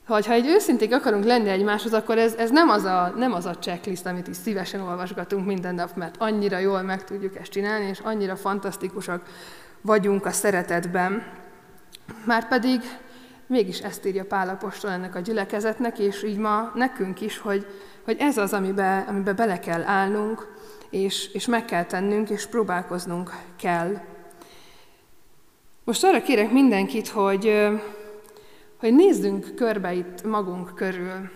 Ha 0.08 0.32
egy 0.32 0.48
őszinték 0.48 0.94
akarunk 0.94 1.24
lenni 1.24 1.50
egymáshoz, 1.50 1.94
akkor 1.94 2.18
ez, 2.18 2.34
ez 2.34 2.50
nem, 2.52 2.70
az 2.70 2.84
a, 2.84 3.14
nem 3.18 3.34
az 3.34 3.46
a 3.46 3.58
checklist, 3.58 4.06
amit 4.06 4.28
is 4.28 4.36
szívesen 4.36 4.82
olvasgatunk 4.82 5.46
minden 5.46 5.76
nap, 5.76 5.96
mert 5.96 6.16
annyira 6.18 6.58
jól 6.58 6.82
meg 6.82 7.04
tudjuk 7.04 7.36
ezt 7.36 7.52
csinálni, 7.52 7.86
és 7.86 8.00
annyira 8.00 8.36
fantasztikusak 8.36 9.22
vagyunk 9.82 10.26
a 10.26 10.32
szeretetben. 10.32 11.24
Márpedig 12.24 12.82
mégis 13.48 13.80
ezt 13.80 14.06
írja 14.06 14.26
Pálapostól 14.26 14.92
ennek 14.92 15.16
a 15.16 15.20
gyülekezetnek, 15.20 16.00
és 16.00 16.24
így 16.24 16.38
ma 16.38 16.72
nekünk 16.76 17.22
is, 17.22 17.38
hogy, 17.38 17.66
hogy 18.04 18.16
ez 18.20 18.38
az, 18.38 18.54
amibe, 18.54 19.06
amibe 19.08 19.34
bele 19.34 19.60
kell 19.60 19.84
állnunk, 19.84 20.56
és, 20.90 21.34
és 21.34 21.46
meg 21.46 21.66
kell 21.66 21.84
tennünk, 21.84 22.30
és 22.30 22.46
próbálkoznunk 22.46 23.32
kell. 23.56 23.98
Most 25.84 26.04
arra 26.04 26.22
kérek 26.22 26.52
mindenkit, 26.52 27.08
hogy, 27.08 27.70
hogy 28.80 28.94
nézzünk 28.94 29.56
körbe 29.56 29.94
itt 29.94 30.24
magunk 30.24 30.76
körül. 30.76 31.30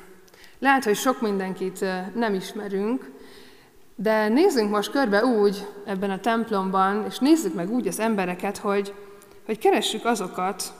Lehet, 0.59 0.83
hogy 0.83 0.95
sok 0.95 1.21
mindenkit 1.21 1.85
nem 2.15 2.33
ismerünk, 2.33 3.11
de 3.95 4.27
nézzünk 4.27 4.69
most 4.69 4.91
körbe 4.91 5.25
úgy 5.25 5.67
ebben 5.85 6.09
a 6.09 6.19
templomban, 6.19 7.05
és 7.07 7.17
nézzük 7.17 7.53
meg 7.53 7.71
úgy 7.71 7.87
az 7.87 7.99
embereket, 7.99 8.57
hogy, 8.57 8.93
hogy 9.45 9.57
keressük 9.57 10.05
azokat, 10.05 10.73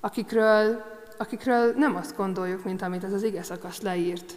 akikről, 0.00 0.84
akikről 1.18 1.74
nem 1.76 1.96
azt 1.96 2.16
gondoljuk, 2.16 2.64
mint 2.64 2.82
amit 2.82 3.04
ez 3.04 3.12
az 3.12 3.22
ige 3.22 3.42
szakasz 3.42 3.80
leírt. 3.80 4.32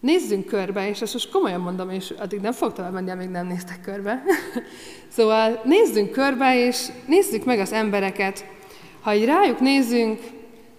Nézzünk 0.00 0.46
körbe, 0.46 0.88
és 0.88 1.02
ezt 1.02 1.12
most 1.12 1.30
komolyan 1.30 1.60
mondom, 1.60 1.90
és 1.90 2.10
addig 2.18 2.40
nem 2.40 2.52
fog 2.52 2.72
tovább 2.72 2.92
menni, 2.92 3.10
amíg 3.10 3.28
nem 3.28 3.46
néztek 3.46 3.80
körbe. 3.80 4.22
szóval 5.16 5.60
nézzünk 5.64 6.10
körbe, 6.10 6.66
és 6.66 6.86
nézzük 7.06 7.44
meg 7.44 7.58
az 7.58 7.72
embereket. 7.72 8.44
Ha 9.00 9.14
így 9.14 9.24
rájuk 9.24 9.60
nézzünk, 9.60 10.20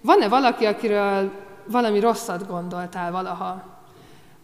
van-e 0.06 0.28
valaki, 0.28 0.64
akiről 0.64 1.30
valami 1.64 2.00
rosszat 2.00 2.46
gondoltál 2.46 3.12
valaha? 3.12 3.64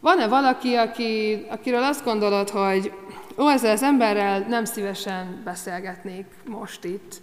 Van-e 0.00 0.28
valaki, 0.28 0.74
aki, 0.74 1.44
akiről 1.50 1.82
azt 1.82 2.04
gondolod, 2.04 2.50
hogy 2.50 2.92
ó, 3.38 3.48
ezzel 3.48 3.72
az 3.72 3.82
emberrel 3.82 4.40
nem 4.48 4.64
szívesen 4.64 5.42
beszélgetnék 5.44 6.26
most 6.46 6.84
itt? 6.84 7.20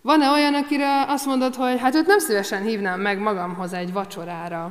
Van-e 0.00 0.30
olyan, 0.30 0.54
akire 0.54 1.04
azt 1.08 1.26
mondod, 1.26 1.54
hogy 1.54 1.80
hát 1.80 1.94
őt 1.94 2.06
nem 2.06 2.18
szívesen 2.18 2.62
hívnám 2.62 3.00
meg 3.00 3.18
magamhoz 3.18 3.72
egy 3.72 3.92
vacsorára? 3.92 4.70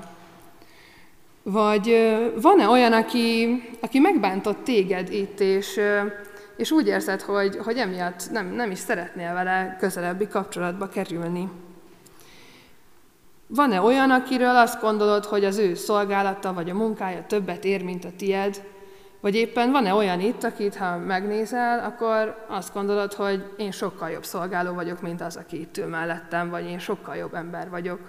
Vagy 1.44 2.16
van-e 2.42 2.68
olyan, 2.68 2.94
aki, 2.94 3.64
aki 3.82 4.00
megbántott 4.00 4.64
téged 4.64 5.12
itt, 5.12 5.40
és, 5.40 5.80
és 6.58 6.72
úgy 6.72 6.88
érzed, 6.88 7.22
hogy, 7.22 7.58
hogy 7.58 7.78
emiatt 7.78 8.32
nem, 8.32 8.46
nem 8.46 8.72
is 8.72 8.80
szeretnél 8.80 9.34
vele 9.34 9.76
közelebbi 9.80 10.28
kapcsolatba 10.28 10.88
kerülni. 10.88 11.50
Van-e 13.56 13.82
olyan, 13.82 14.12
akiről 14.12 14.56
azt 14.56 14.82
gondolod, 14.82 15.26
hogy 15.26 15.46
az 15.46 15.58
ő 15.58 15.76
szolgálata 15.76 16.54
vagy 16.54 16.70
a 16.70 16.74
munkája 16.74 17.26
többet 17.28 17.66
ér, 17.66 17.84
mint 17.84 18.06
a 18.06 18.10
tied? 18.18 18.64
Vagy 19.20 19.36
éppen 19.36 19.72
van-e 19.72 19.94
olyan 19.94 20.20
itt, 20.20 20.44
akit 20.44 20.76
ha 20.76 20.98
megnézel, 20.98 21.80
akkor 21.80 22.46
azt 22.48 22.74
gondolod, 22.74 23.14
hogy 23.14 23.44
én 23.58 23.72
sokkal 23.72 24.10
jobb 24.10 24.24
szolgáló 24.26 24.74
vagyok, 24.74 25.02
mint 25.02 25.22
az, 25.22 25.36
aki 25.36 25.60
itt 25.60 25.78
ül 25.78 25.86
mellettem, 25.86 26.50
vagy 26.50 26.66
én 26.66 26.80
sokkal 26.80 27.16
jobb 27.16 27.34
ember 27.34 27.70
vagyok. 27.70 28.00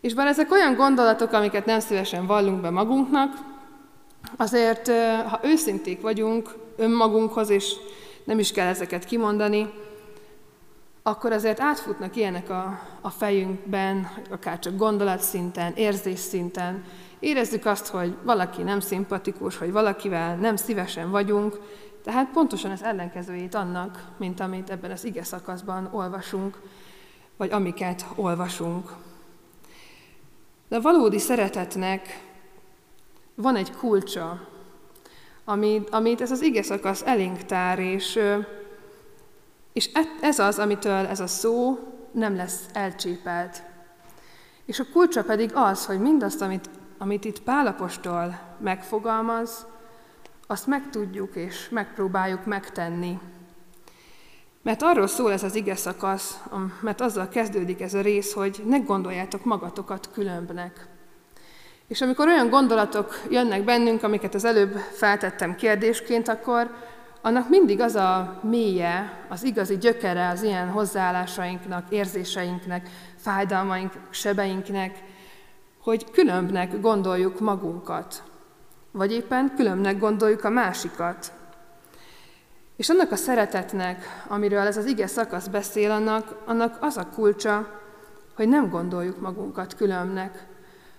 És 0.00 0.14
bár 0.14 0.26
ezek 0.26 0.52
olyan 0.52 0.74
gondolatok, 0.74 1.32
amiket 1.32 1.66
nem 1.66 1.80
szívesen 1.80 2.26
vallunk 2.26 2.60
be 2.60 2.70
magunknak, 2.70 3.34
azért, 4.36 4.90
ha 5.28 5.40
őszinték 5.42 6.00
vagyunk 6.00 6.54
önmagunkhoz, 6.76 7.50
és 7.50 7.74
nem 8.24 8.38
is 8.38 8.52
kell 8.52 8.66
ezeket 8.66 9.04
kimondani, 9.04 9.72
akkor 11.06 11.32
azért 11.32 11.60
átfutnak 11.60 12.16
ilyenek 12.16 12.50
a, 12.50 12.80
a 13.00 13.10
fejünkben, 13.10 14.08
akár 14.30 14.58
csak 14.58 14.76
gondolatszinten, 14.76 15.72
érzésszinten. 15.74 16.84
Érezzük 17.18 17.66
azt, 17.66 17.86
hogy 17.86 18.16
valaki 18.22 18.62
nem 18.62 18.80
szimpatikus, 18.80 19.56
hogy 19.56 19.72
valakivel 19.72 20.36
nem 20.36 20.56
szívesen 20.56 21.10
vagyunk, 21.10 21.60
tehát 22.04 22.30
pontosan 22.30 22.70
az 22.70 22.82
ellenkezőjét 22.82 23.54
annak, 23.54 24.04
mint 24.16 24.40
amit 24.40 24.70
ebben 24.70 24.90
az 24.90 25.04
ige 25.04 25.24
szakaszban 25.24 25.88
olvasunk, 25.92 26.60
vagy 27.36 27.50
amiket 27.50 28.06
olvasunk. 28.14 28.92
De 30.68 30.76
a 30.76 30.80
valódi 30.80 31.18
szeretetnek 31.18 32.22
van 33.34 33.56
egy 33.56 33.72
kulcsa, 33.72 34.48
amit, 35.44 35.90
amit 35.90 36.20
ez 36.20 36.30
az 36.30 36.42
ige 36.42 36.62
szakasz 36.62 37.02
elénk 37.02 37.44
tár, 37.44 37.78
és, 37.78 38.18
és 39.76 39.90
e, 39.92 40.00
ez 40.20 40.38
az, 40.38 40.58
amitől 40.58 41.06
ez 41.06 41.20
a 41.20 41.26
szó 41.26 41.78
nem 42.12 42.36
lesz 42.36 42.60
elcsépelt. 42.72 43.62
És 44.64 44.80
a 44.80 44.84
kulcsa 44.92 45.24
pedig 45.24 45.50
az, 45.54 45.86
hogy 45.86 46.00
mindazt, 46.00 46.40
amit, 46.40 46.70
amit 46.98 47.24
itt 47.24 47.42
Pálapostól 47.42 48.40
megfogalmaz, 48.58 49.66
azt 50.46 50.66
megtudjuk 50.66 51.34
és 51.34 51.68
megpróbáljuk 51.68 52.44
megtenni. 52.44 53.18
Mert 54.62 54.82
arról 54.82 55.06
szól 55.06 55.32
ez 55.32 55.42
az 55.42 55.54
ige 55.54 55.76
szakasz, 55.76 56.40
mert 56.80 57.00
azzal 57.00 57.28
kezdődik 57.28 57.80
ez 57.80 57.94
a 57.94 58.00
rész, 58.00 58.32
hogy 58.32 58.62
ne 58.66 58.78
gondoljátok 58.78 59.44
magatokat 59.44 60.10
különbnek. 60.12 60.86
És 61.88 62.00
amikor 62.00 62.26
olyan 62.26 62.48
gondolatok 62.48 63.22
jönnek 63.30 63.64
bennünk, 63.64 64.02
amiket 64.02 64.34
az 64.34 64.44
előbb 64.44 64.76
feltettem 64.76 65.54
kérdésként, 65.54 66.28
akkor 66.28 66.70
annak 67.26 67.48
mindig 67.48 67.80
az 67.80 67.94
a 67.94 68.40
mélye, 68.42 69.24
az 69.28 69.42
igazi 69.42 69.76
gyökere 69.76 70.28
az 70.28 70.42
ilyen 70.42 70.68
hozzáállásainknak, 70.68 71.90
érzéseinknek, 71.90 72.88
fájdalmaink, 73.16 73.92
sebeinknek, 74.10 75.02
hogy 75.82 76.10
különbnek 76.10 76.80
gondoljuk 76.80 77.40
magunkat, 77.40 78.22
vagy 78.90 79.12
éppen 79.12 79.52
különbnek 79.56 79.98
gondoljuk 79.98 80.44
a 80.44 80.50
másikat. 80.50 81.32
És 82.76 82.88
annak 82.88 83.12
a 83.12 83.16
szeretetnek, 83.16 84.24
amiről 84.28 84.66
ez 84.66 84.76
az 84.76 84.86
ige 84.86 85.06
szakasz 85.06 85.46
beszél, 85.46 85.90
annak, 85.90 86.42
annak 86.44 86.76
az 86.80 86.96
a 86.96 87.08
kulcsa, 87.14 87.80
hogy 88.36 88.48
nem 88.48 88.70
gondoljuk 88.70 89.20
magunkat 89.20 89.74
különbnek, 89.74 90.46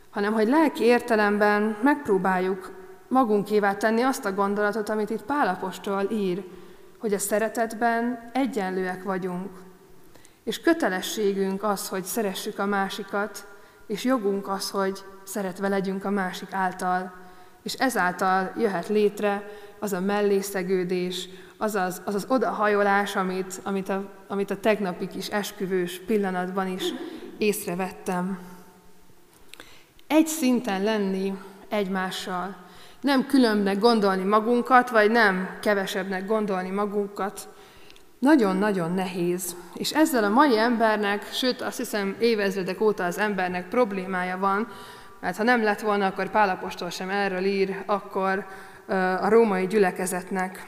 hanem 0.09 0.33
hogy 0.33 0.47
lelki 0.47 0.83
értelemben 0.83 1.77
megpróbáljuk 1.83 2.76
magunkévá 3.07 3.75
tenni 3.75 4.01
azt 4.01 4.25
a 4.25 4.33
gondolatot, 4.33 4.89
amit 4.89 5.09
itt 5.09 5.23
Pálapostól 5.23 6.07
ír, 6.11 6.43
hogy 6.97 7.13
a 7.13 7.19
szeretetben 7.19 8.29
egyenlőek 8.33 9.03
vagyunk, 9.03 9.49
és 10.43 10.61
kötelességünk 10.61 11.63
az, 11.63 11.87
hogy 11.87 12.03
szeressük 12.03 12.59
a 12.59 12.65
másikat, 12.65 13.47
és 13.87 14.03
jogunk 14.03 14.47
az, 14.47 14.69
hogy 14.69 15.03
szeretve 15.23 15.67
legyünk 15.67 16.05
a 16.05 16.09
másik 16.09 16.53
által. 16.53 17.13
És 17.63 17.73
ezáltal 17.73 18.53
jöhet 18.57 18.87
létre 18.87 19.49
az 19.79 19.93
a 19.93 19.99
mellészegődés, 19.99 21.29
az 21.57 21.75
az, 21.75 22.01
az, 22.05 22.15
az 22.15 22.25
odahajolás, 22.29 23.15
amit, 23.15 23.59
amit, 23.63 23.89
a, 23.89 24.09
amit 24.27 24.51
a 24.51 24.59
tegnapi 24.59 25.07
kis 25.07 25.27
esküvős 25.27 25.99
pillanatban 25.99 26.67
is 26.67 26.83
észrevettem. 27.37 28.39
Egy 30.07 30.27
szinten 30.27 30.83
lenni 30.83 31.37
egymással, 31.69 32.55
nem 33.07 33.25
különbnek 33.25 33.79
gondolni 33.79 34.23
magunkat, 34.23 34.89
vagy 34.89 35.11
nem 35.11 35.49
kevesebbnek 35.61 36.25
gondolni 36.25 36.69
magunkat, 36.69 37.47
nagyon-nagyon 38.19 38.93
nehéz. 38.93 39.55
És 39.73 39.91
ezzel 39.91 40.23
a 40.23 40.29
mai 40.29 40.57
embernek, 40.57 41.31
sőt 41.31 41.61
azt 41.61 41.77
hiszem 41.77 42.15
évezredek 42.19 42.81
óta 42.81 43.03
az 43.03 43.17
embernek 43.17 43.67
problémája 43.67 44.37
van, 44.37 44.67
mert 45.19 45.37
ha 45.37 45.43
nem 45.43 45.63
lett 45.63 45.79
volna, 45.79 46.05
akkor 46.05 46.29
Pálapostól 46.29 46.89
sem 46.89 47.09
erről 47.09 47.43
ír, 47.43 47.83
akkor 47.85 48.45
a 49.21 49.29
római 49.29 49.67
gyülekezetnek. 49.67 50.67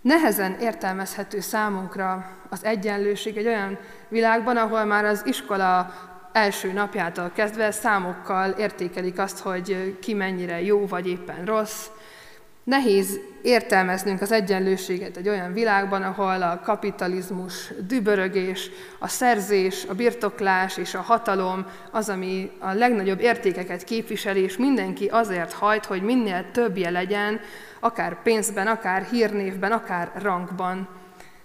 Nehezen 0.00 0.56
értelmezhető 0.60 1.40
számunkra 1.40 2.30
az 2.50 2.64
egyenlőség 2.64 3.36
egy 3.36 3.46
olyan 3.46 3.78
világban, 4.08 4.56
ahol 4.56 4.84
már 4.84 5.04
az 5.04 5.22
iskola 5.26 5.92
első 6.36 6.72
napjától 6.72 7.30
kezdve 7.34 7.70
számokkal 7.70 8.50
értékelik 8.50 9.18
azt, 9.18 9.38
hogy 9.38 9.96
ki 10.00 10.14
mennyire 10.14 10.62
jó 10.62 10.86
vagy 10.86 11.08
éppen 11.08 11.44
rossz. 11.44 11.86
Nehéz 12.64 13.20
értelmeznünk 13.42 14.20
az 14.20 14.32
egyenlőséget 14.32 15.16
egy 15.16 15.28
olyan 15.28 15.52
világban, 15.52 16.02
ahol 16.02 16.42
a 16.42 16.60
kapitalizmus, 16.64 17.72
dübörögés, 17.86 18.70
a 18.98 19.08
szerzés, 19.08 19.84
a 19.88 19.94
birtoklás 19.94 20.76
és 20.76 20.94
a 20.94 21.00
hatalom 21.00 21.66
az, 21.90 22.08
ami 22.08 22.50
a 22.58 22.72
legnagyobb 22.72 23.20
értékeket 23.20 23.84
képviseli, 23.84 24.40
és 24.40 24.56
mindenki 24.56 25.06
azért 25.06 25.52
hajt, 25.52 25.84
hogy 25.84 26.02
minél 26.02 26.50
többje 26.52 26.90
legyen, 26.90 27.40
akár 27.80 28.22
pénzben, 28.22 28.66
akár 28.66 29.02
hírnévben, 29.02 29.72
akár 29.72 30.10
rangban. 30.22 30.88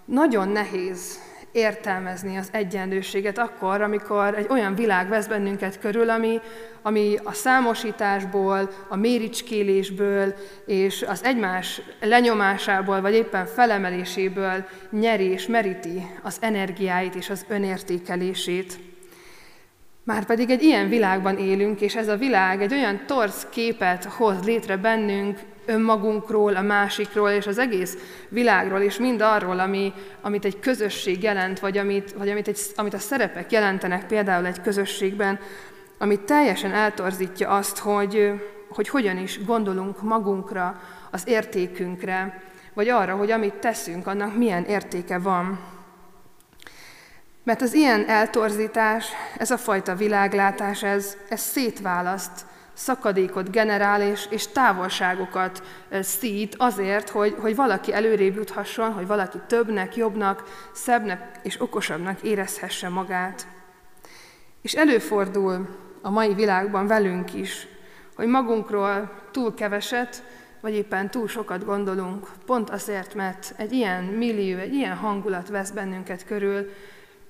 Nagyon 0.05 0.47
nehéz 0.47 1.19
értelmezni 1.51 2.37
az 2.37 2.49
egyenlőséget 2.51 3.37
akkor, 3.37 3.81
amikor 3.81 4.33
egy 4.37 4.47
olyan 4.49 4.75
világ 4.75 5.09
vesz 5.09 5.27
bennünket 5.27 5.79
körül, 5.79 6.09
ami, 6.09 6.39
ami 6.81 7.15
a 7.23 7.31
számosításból, 7.31 8.69
a 8.87 8.95
méricskélésből 8.95 10.33
és 10.65 11.01
az 11.01 11.23
egymás 11.23 11.81
lenyomásából, 12.01 13.01
vagy 13.01 13.13
éppen 13.13 13.45
felemeléséből 13.45 14.65
nyeri 14.89 15.25
és 15.25 15.47
meríti 15.47 16.07
az 16.21 16.37
energiáit 16.39 17.15
és 17.15 17.29
az 17.29 17.45
önértékelését. 17.47 18.79
Márpedig 20.03 20.49
egy 20.49 20.63
ilyen 20.63 20.89
világban 20.89 21.37
élünk, 21.37 21.81
és 21.81 21.95
ez 21.95 22.07
a 22.07 22.15
világ 22.17 22.61
egy 22.61 22.73
olyan 22.73 23.01
torz 23.05 23.47
képet 23.49 24.03
hoz 24.03 24.45
létre 24.45 24.77
bennünk, 24.77 25.39
önmagunkról, 25.65 26.55
a 26.55 26.61
másikról 26.61 27.29
és 27.29 27.47
az 27.47 27.57
egész 27.57 27.97
világról, 28.29 28.79
és 28.79 28.97
mind 28.97 29.21
arról, 29.21 29.59
ami, 29.59 29.93
amit 30.21 30.45
egy 30.45 30.59
közösség 30.59 31.23
jelent, 31.23 31.59
vagy, 31.59 31.77
amit, 31.77 32.13
vagy 32.13 32.29
amit, 32.29 32.47
egy, 32.47 32.59
amit 32.75 32.93
a 32.93 32.99
szerepek 32.99 33.51
jelentenek 33.51 34.05
például 34.07 34.45
egy 34.45 34.61
közösségben, 34.61 35.39
ami 35.97 36.19
teljesen 36.19 36.73
eltorzítja 36.73 37.49
azt, 37.49 37.77
hogy, 37.77 38.31
hogy 38.69 38.89
hogyan 38.89 39.17
is 39.17 39.45
gondolunk 39.45 40.01
magunkra, 40.01 40.81
az 41.11 41.23
értékünkre, 41.25 42.43
vagy 42.73 42.89
arra, 42.89 43.15
hogy 43.15 43.31
amit 43.31 43.53
teszünk, 43.53 44.07
annak 44.07 44.37
milyen 44.37 44.63
értéke 44.63 45.19
van. 45.19 45.59
Mert 47.43 47.61
az 47.61 47.73
ilyen 47.73 48.07
eltorzítás, 48.07 49.07
ez 49.37 49.51
a 49.51 49.57
fajta 49.57 49.95
világlátás, 49.95 50.83
ez, 50.83 51.17
ez 51.29 51.39
szétválaszt 51.39 52.45
szakadékot 52.73 53.51
generál 53.51 54.01
és, 54.01 54.27
és 54.29 54.47
távolságokat 54.47 55.63
szít 56.01 56.55
azért, 56.57 57.09
hogy, 57.09 57.35
hogy 57.39 57.55
valaki 57.55 57.93
előrébb 57.93 58.35
juthasson, 58.35 58.93
hogy 58.93 59.07
valaki 59.07 59.37
többnek, 59.47 59.95
jobbnak, 59.95 60.67
szebbnek 60.73 61.39
és 61.43 61.61
okosabbnak 61.61 62.21
érezhesse 62.21 62.89
magát. 62.89 63.47
És 64.61 64.73
előfordul 64.73 65.67
a 66.01 66.09
mai 66.09 66.33
világban 66.33 66.87
velünk 66.87 67.33
is, 67.33 67.67
hogy 68.15 68.27
magunkról 68.27 69.11
túl 69.31 69.53
keveset, 69.53 70.23
vagy 70.61 70.73
éppen 70.73 71.11
túl 71.11 71.27
sokat 71.27 71.65
gondolunk, 71.65 72.27
pont 72.45 72.69
azért, 72.69 73.13
mert 73.13 73.53
egy 73.57 73.71
ilyen 73.71 74.03
millió, 74.03 74.57
egy 74.57 74.73
ilyen 74.73 74.95
hangulat 74.95 75.49
vesz 75.49 75.69
bennünket 75.69 76.25
körül, 76.25 76.69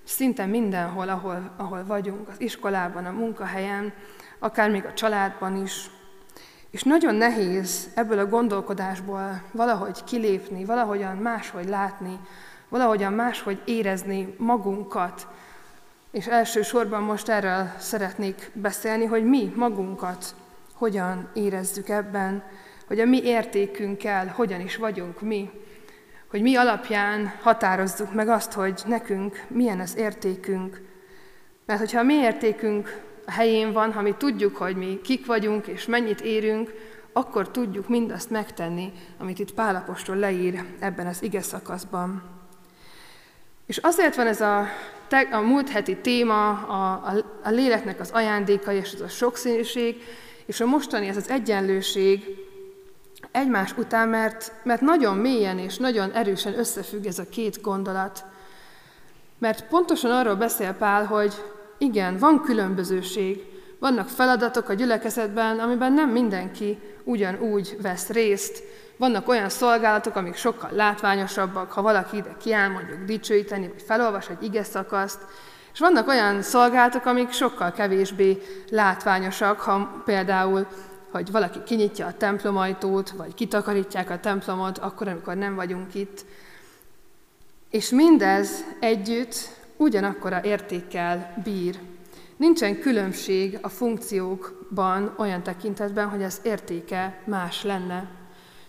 szinte 0.04 0.46
mindenhol, 0.46 1.10
ahol, 1.10 1.54
ahol 1.58 1.86
vagyunk, 1.86 2.28
az 2.28 2.42
iskolában, 2.42 3.06
a 3.06 3.12
munkahelyen, 3.12 3.94
akár 4.44 4.70
még 4.70 4.86
a 4.86 4.94
családban 4.94 5.64
is. 5.64 5.90
És 6.70 6.84
nagyon 6.84 7.16
nehéz 7.16 7.90
ebből 7.96 8.20
a 8.20 8.26
gondolkodásból 8.26 9.42
valahogy 9.52 10.04
kilépni, 10.04 10.66
valahogyan 10.66 11.18
máshogy 11.18 11.70
látni, 11.70 12.20
valahogyan 12.70 13.14
máshogy 13.14 13.62
érezni 13.66 14.36
magunkat. 14.38 15.28
És 16.12 16.28
elsősorban 16.28 17.04
most 17.04 17.30
erről 17.30 17.72
szeretnék 17.78 18.52
beszélni, 18.54 19.06
hogy 19.06 19.26
mi 19.26 19.54
magunkat 19.56 20.36
hogyan 20.74 21.30
érezzük 21.34 21.90
ebben, 21.90 22.44
hogy 22.88 23.00
a 23.00 23.06
mi 23.06 23.24
értékünkkel 23.24 24.28
hogyan 24.28 24.60
is 24.60 24.76
vagyunk 24.76 25.22
mi, 25.22 25.50
hogy 26.28 26.42
mi 26.42 26.56
alapján 26.56 27.34
határozzuk 27.42 28.14
meg 28.14 28.30
azt, 28.30 28.54
hogy 28.54 28.82
nekünk 28.86 29.44
milyen 29.48 29.80
az 29.80 29.98
értékünk. 29.98 30.82
Mert 31.66 31.80
hogyha 31.80 32.00
a 32.00 32.04
mi 32.04 32.14
értékünk 32.14 33.02
helyén 33.32 33.72
van, 33.72 33.94
ha 33.94 34.02
mi 34.02 34.14
tudjuk, 34.18 34.56
hogy 34.58 34.76
mi 34.76 35.00
kik 35.04 35.26
vagyunk 35.26 35.68
és 35.68 35.86
mennyit 35.86 36.22
érünk, 36.22 36.74
akkor 37.14 37.52
tudjuk 37.52 37.88
mindazt 37.88 38.30
megtenni, 38.30 38.92
amit 39.18 39.40
itt 39.40 39.54
Pálapostól 39.54 40.16
leír 40.16 40.64
ebben 40.80 41.08
az 41.08 41.24
ige 41.24 41.42
szakaszban. 41.42 42.24
És 43.66 43.78
azért 43.78 44.16
van 44.16 44.28
ez 44.28 44.42
a, 44.42 44.68
a 45.32 45.40
múlt 45.40 45.70
heti 45.70 45.98
téma, 45.98 46.50
a, 46.50 46.92
a, 46.92 47.14
a 47.44 47.50
léleknek 47.50 48.00
az 48.00 48.12
ajándéka 48.12 48.72
és 48.72 48.94
az 48.94 49.02
a 49.02 49.08
sokszínűség, 49.08 50.04
és 50.46 50.60
a 50.60 50.66
mostani 50.66 51.08
ez 51.08 51.18
az 51.18 51.30
egyenlőség 51.30 52.24
egymás 53.32 53.78
után, 53.78 54.10
mert, 54.10 54.54
mert 54.64 54.82
nagyon 54.82 55.18
mélyen 55.18 55.60
és 55.60 55.78
nagyon 55.78 56.12
erősen 56.12 56.60
összefügg 56.60 57.06
ez 57.06 57.20
a 57.20 57.30
két 57.30 57.62
gondolat. 57.62 58.24
Mert 59.38 59.68
pontosan 59.68 60.12
arról 60.12 60.36
beszél 60.36 60.74
Pál, 60.74 61.06
hogy 61.06 61.34
igen, 61.82 62.18
van 62.18 62.42
különbözőség, 62.42 63.46
vannak 63.80 64.08
feladatok 64.08 64.70
a 64.70 64.74
gyülekezetben, 64.74 65.60
amiben 65.60 65.94
nem 65.94 66.10
mindenki 66.10 66.80
ugyanúgy 67.04 67.78
vesz 67.82 68.10
részt. 68.10 68.64
Vannak 68.98 69.28
olyan 69.28 69.50
szolgálatok, 69.50 70.16
amik 70.16 70.36
sokkal 70.36 70.70
látványosabbak, 70.72 71.72
ha 71.72 71.82
valaki 71.82 72.18
ide 72.18 72.36
kiáll 72.42 72.70
mondjuk 72.70 73.04
dicsőíteni, 73.06 73.68
vagy 73.68 73.82
felolvas 73.82 74.30
egy 74.30 74.44
ige 74.44 74.64
szakaszt, 74.64 75.20
és 75.74 75.80
vannak 75.80 76.08
olyan 76.08 76.42
szolgálatok, 76.42 77.06
amik 77.06 77.32
sokkal 77.32 77.72
kevésbé 77.72 78.42
látványosak, 78.70 79.60
ha 79.60 80.02
például, 80.06 80.68
hogy 81.12 81.32
valaki 81.32 81.60
kinyitja 81.64 82.06
a 82.06 82.18
templomajtót, 82.18 83.10
vagy 83.10 83.34
kitakarítják 83.34 84.10
a 84.10 84.20
templomot, 84.20 84.78
akkor, 84.78 85.08
amikor 85.08 85.36
nem 85.36 85.56
vagyunk 85.56 85.96
itt. 85.96 86.26
És 87.70 87.90
mindez 87.90 88.64
együtt 88.80 89.60
ugyanakkora 89.82 90.44
értékkel 90.44 91.42
bír. 91.44 91.80
Nincsen 92.38 92.80
különbség 92.80 93.58
a 93.62 93.70
funkciókban 93.70 95.14
olyan 95.18 95.44
tekintetben, 95.44 96.10
hogy 96.10 96.24
az 96.24 96.40
értéke 96.44 97.22
más 97.26 97.64
lenne. 97.64 98.10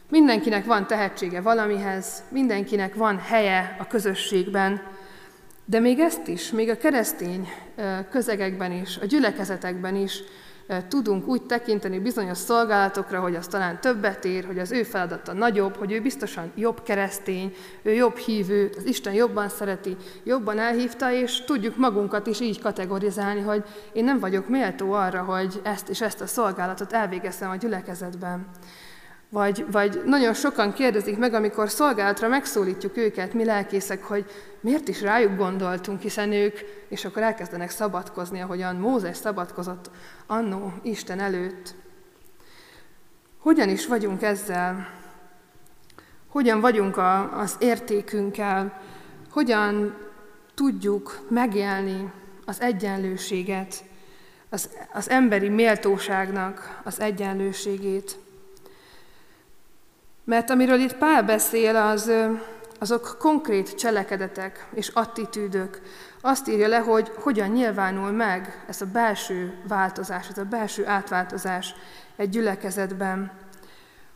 Mindenkinek 0.09 0.64
van 0.64 0.87
tehetsége 0.87 1.40
valamihez, 1.40 2.22
mindenkinek 2.29 2.94
van 2.94 3.18
helye 3.18 3.77
a 3.81 3.87
közösségben, 3.87 4.83
de 5.64 5.81
még 5.81 5.98
ezt 5.98 6.29
is, 6.29 6.51
még 6.51 6.70
a 6.70 6.77
keresztény 6.77 7.48
közegekben 8.11 8.72
is, 8.72 8.96
a 8.96 9.05
gyülekezetekben 9.05 9.96
is 9.96 10.22
tudunk 10.80 11.26
úgy 11.26 11.42
tekinteni 11.42 11.98
bizonyos 11.98 12.38
szolgálatokra, 12.38 13.20
hogy 13.20 13.35
az 13.35 13.46
talán 13.46 13.80
többet 13.80 14.24
ér, 14.24 14.44
hogy 14.44 14.58
az 14.58 14.72
ő 14.72 14.82
feladata 14.82 15.32
nagyobb, 15.32 15.76
hogy 15.76 15.92
ő 15.92 16.00
biztosan 16.00 16.52
jobb 16.54 16.82
keresztény, 16.82 17.54
ő 17.82 17.92
jobb 17.92 18.16
hívő, 18.16 18.70
az 18.76 18.85
Isten 18.85 19.12
jobban 19.12 19.48
szereti, 19.48 19.96
jobban 20.24 20.58
elhívta, 20.58 21.12
és 21.12 21.44
tudjuk 21.44 21.76
magunkat 21.76 22.26
is 22.26 22.40
így 22.40 22.61
kategorizálni, 22.61 23.40
hogy 23.40 23.64
én 23.92 24.04
nem 24.04 24.18
vagyok 24.18 24.48
méltó 24.48 24.92
arra, 24.92 25.22
hogy 25.22 25.61
ezt 25.62 25.88
és 25.88 26.00
ezt 26.00 26.20
a 26.20 26.26
szolgálatot 26.26 26.92
elvégezzem 26.92 27.50
a 27.50 27.56
gyülekezetben. 27.56 28.46
Vagy, 29.32 29.64
vagy 29.70 30.02
nagyon 30.04 30.34
sokan 30.34 30.72
kérdezik 30.72 31.18
meg, 31.18 31.34
amikor 31.34 31.70
szolgálatra 31.70 32.28
megszólítjuk 32.28 32.96
őket, 32.96 33.34
mi 33.34 33.44
lelkészek, 33.44 34.04
hogy 34.04 34.24
miért 34.60 34.88
is 34.88 35.00
rájuk 35.00 35.36
gondoltunk, 35.36 36.00
hiszen 36.00 36.32
ők, 36.32 36.58
és 36.88 37.04
akkor 37.04 37.22
elkezdenek 37.22 37.70
szabadkozni, 37.70 38.40
ahogyan 38.40 38.76
Mózes 38.76 39.16
szabadkozott 39.16 39.90
annó 40.26 40.72
Isten 40.82 41.20
előtt. 41.20 41.74
Hogyan 43.38 43.68
is 43.68 43.86
vagyunk 43.86 44.22
ezzel? 44.22 44.88
Hogyan 46.28 46.60
vagyunk 46.60 46.96
a, 46.96 47.38
az 47.40 47.56
értékünkkel? 47.58 48.80
Hogyan 49.30 49.96
tudjuk 50.54 51.26
megélni 51.28 52.12
az 52.44 52.60
egyenlőséget, 52.60 53.84
az, 54.48 54.68
az 54.92 55.10
emberi 55.10 55.48
méltóságnak 55.48 56.80
az 56.84 57.00
egyenlőségét? 57.00 58.21
Mert 60.24 60.50
amiről 60.50 60.80
itt 60.80 60.96
Pál 60.96 61.22
beszél, 61.22 61.76
az, 61.76 62.12
azok 62.78 63.16
konkrét 63.18 63.74
cselekedetek 63.74 64.66
és 64.74 64.88
attitűdök. 64.88 65.80
Azt 66.20 66.48
írja 66.48 66.68
le, 66.68 66.78
hogy 66.78 67.11
hogyan 67.14 67.48
nyilvánul 67.48 68.11
meg 68.11 68.64
ez 68.68 68.80
a 68.80 68.87
belső 68.92 69.54
változás, 69.68 70.28
ez 70.28 70.38
a 70.38 70.44
belső 70.44 70.87
átváltozás 70.87 71.74
egy 72.16 72.28
gyülekezetben. 72.28 73.30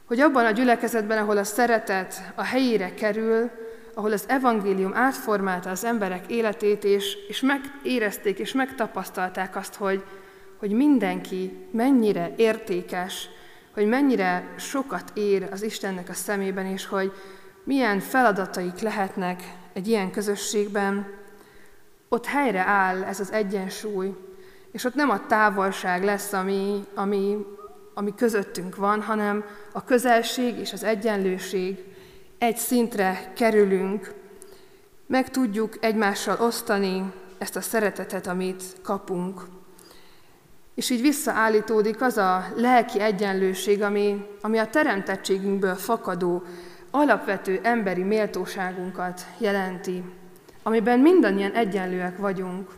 Hogy 0.06 0.20
abban 0.20 0.44
a 0.44 0.50
gyülekezetben, 0.50 1.18
ahol 1.18 1.36
a 1.36 1.44
szeretet 1.44 2.32
a 2.34 2.42
helyére 2.42 2.94
kerül, 2.94 3.50
ahol 3.94 4.12
az 4.12 4.24
evangélium 4.26 4.94
átformálta 4.94 5.70
az 5.70 5.84
emberek 5.84 6.26
életét, 6.26 6.84
és, 6.84 7.16
és 7.28 7.40
megérezték 7.40 8.38
és 8.38 8.52
megtapasztalták 8.52 9.56
azt, 9.56 9.74
hogy, 9.74 10.04
hogy 10.58 10.70
mindenki 10.70 11.66
mennyire 11.70 12.32
értékes, 12.36 13.28
hogy 13.76 13.86
mennyire 13.86 14.54
sokat 14.58 15.10
ér 15.14 15.48
az 15.52 15.62
Istennek 15.62 16.08
a 16.08 16.12
szemében, 16.12 16.66
és 16.66 16.86
hogy 16.86 17.12
milyen 17.64 18.00
feladataik 18.00 18.78
lehetnek 18.78 19.42
egy 19.72 19.88
ilyen 19.88 20.10
közösségben, 20.10 21.06
ott 22.08 22.26
helyre 22.26 22.60
áll 22.60 23.04
ez 23.04 23.20
az 23.20 23.32
egyensúly, 23.32 24.14
és 24.72 24.84
ott 24.84 24.94
nem 24.94 25.10
a 25.10 25.26
távolság 25.26 26.04
lesz, 26.04 26.32
ami, 26.32 26.84
ami, 26.94 27.46
ami 27.94 28.14
közöttünk 28.14 28.76
van, 28.76 29.02
hanem 29.02 29.44
a 29.72 29.84
közelség 29.84 30.58
és 30.58 30.72
az 30.72 30.84
egyenlőség 30.84 31.84
egy 32.38 32.56
szintre 32.56 33.32
kerülünk, 33.34 34.14
meg 35.06 35.30
tudjuk 35.30 35.76
egymással 35.80 36.40
osztani 36.40 37.12
ezt 37.38 37.56
a 37.56 37.60
szeretetet, 37.60 38.26
amit 38.26 38.62
kapunk. 38.82 39.40
És 40.76 40.90
így 40.90 41.00
visszaállítódik 41.00 42.02
az 42.02 42.16
a 42.16 42.46
lelki 42.56 43.00
egyenlőség, 43.00 43.82
ami, 43.82 44.26
ami 44.40 44.58
a 44.58 44.66
teremtettségünkből 44.66 45.74
fakadó, 45.74 46.42
alapvető 46.90 47.60
emberi 47.62 48.02
méltóságunkat 48.02 49.26
jelenti, 49.38 50.02
amiben 50.62 50.98
mindannyian 50.98 51.52
egyenlőek 51.52 52.18
vagyunk. 52.18 52.70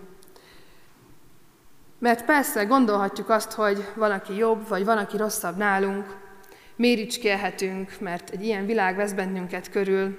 Mert 1.99 2.25
persze 2.25 2.65
gondolhatjuk 2.65 3.29
azt, 3.29 3.53
hogy 3.53 3.85
valaki 3.95 4.37
jobb, 4.37 4.69
vagy 4.69 4.85
van, 4.85 4.99
aki 4.99 5.17
rosszabb 5.17 5.57
nálunk, 5.57 6.17
méricskélhetünk, 6.77 8.01
mert 8.01 8.31
egy 8.31 8.45
ilyen 8.45 8.67
világ 8.67 8.97
vesz 8.97 9.13
bennünket 9.13 9.71
körül. 9.71 10.19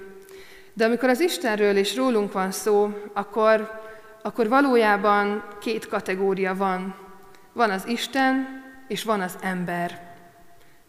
De 0.72 0.84
amikor 0.84 1.08
az 1.08 1.20
Istenről 1.20 1.76
és 1.76 1.96
rólunk 1.96 2.32
van 2.32 2.50
szó, 2.50 2.90
akkor, 3.12 3.80
akkor 4.22 4.48
valójában 4.48 5.44
két 5.60 5.88
kategória 5.88 6.54
van, 6.54 7.08
van 7.52 7.70
az 7.70 7.86
Isten, 7.86 8.62
és 8.88 9.02
van 9.02 9.20
az 9.20 9.36
ember. 9.40 10.08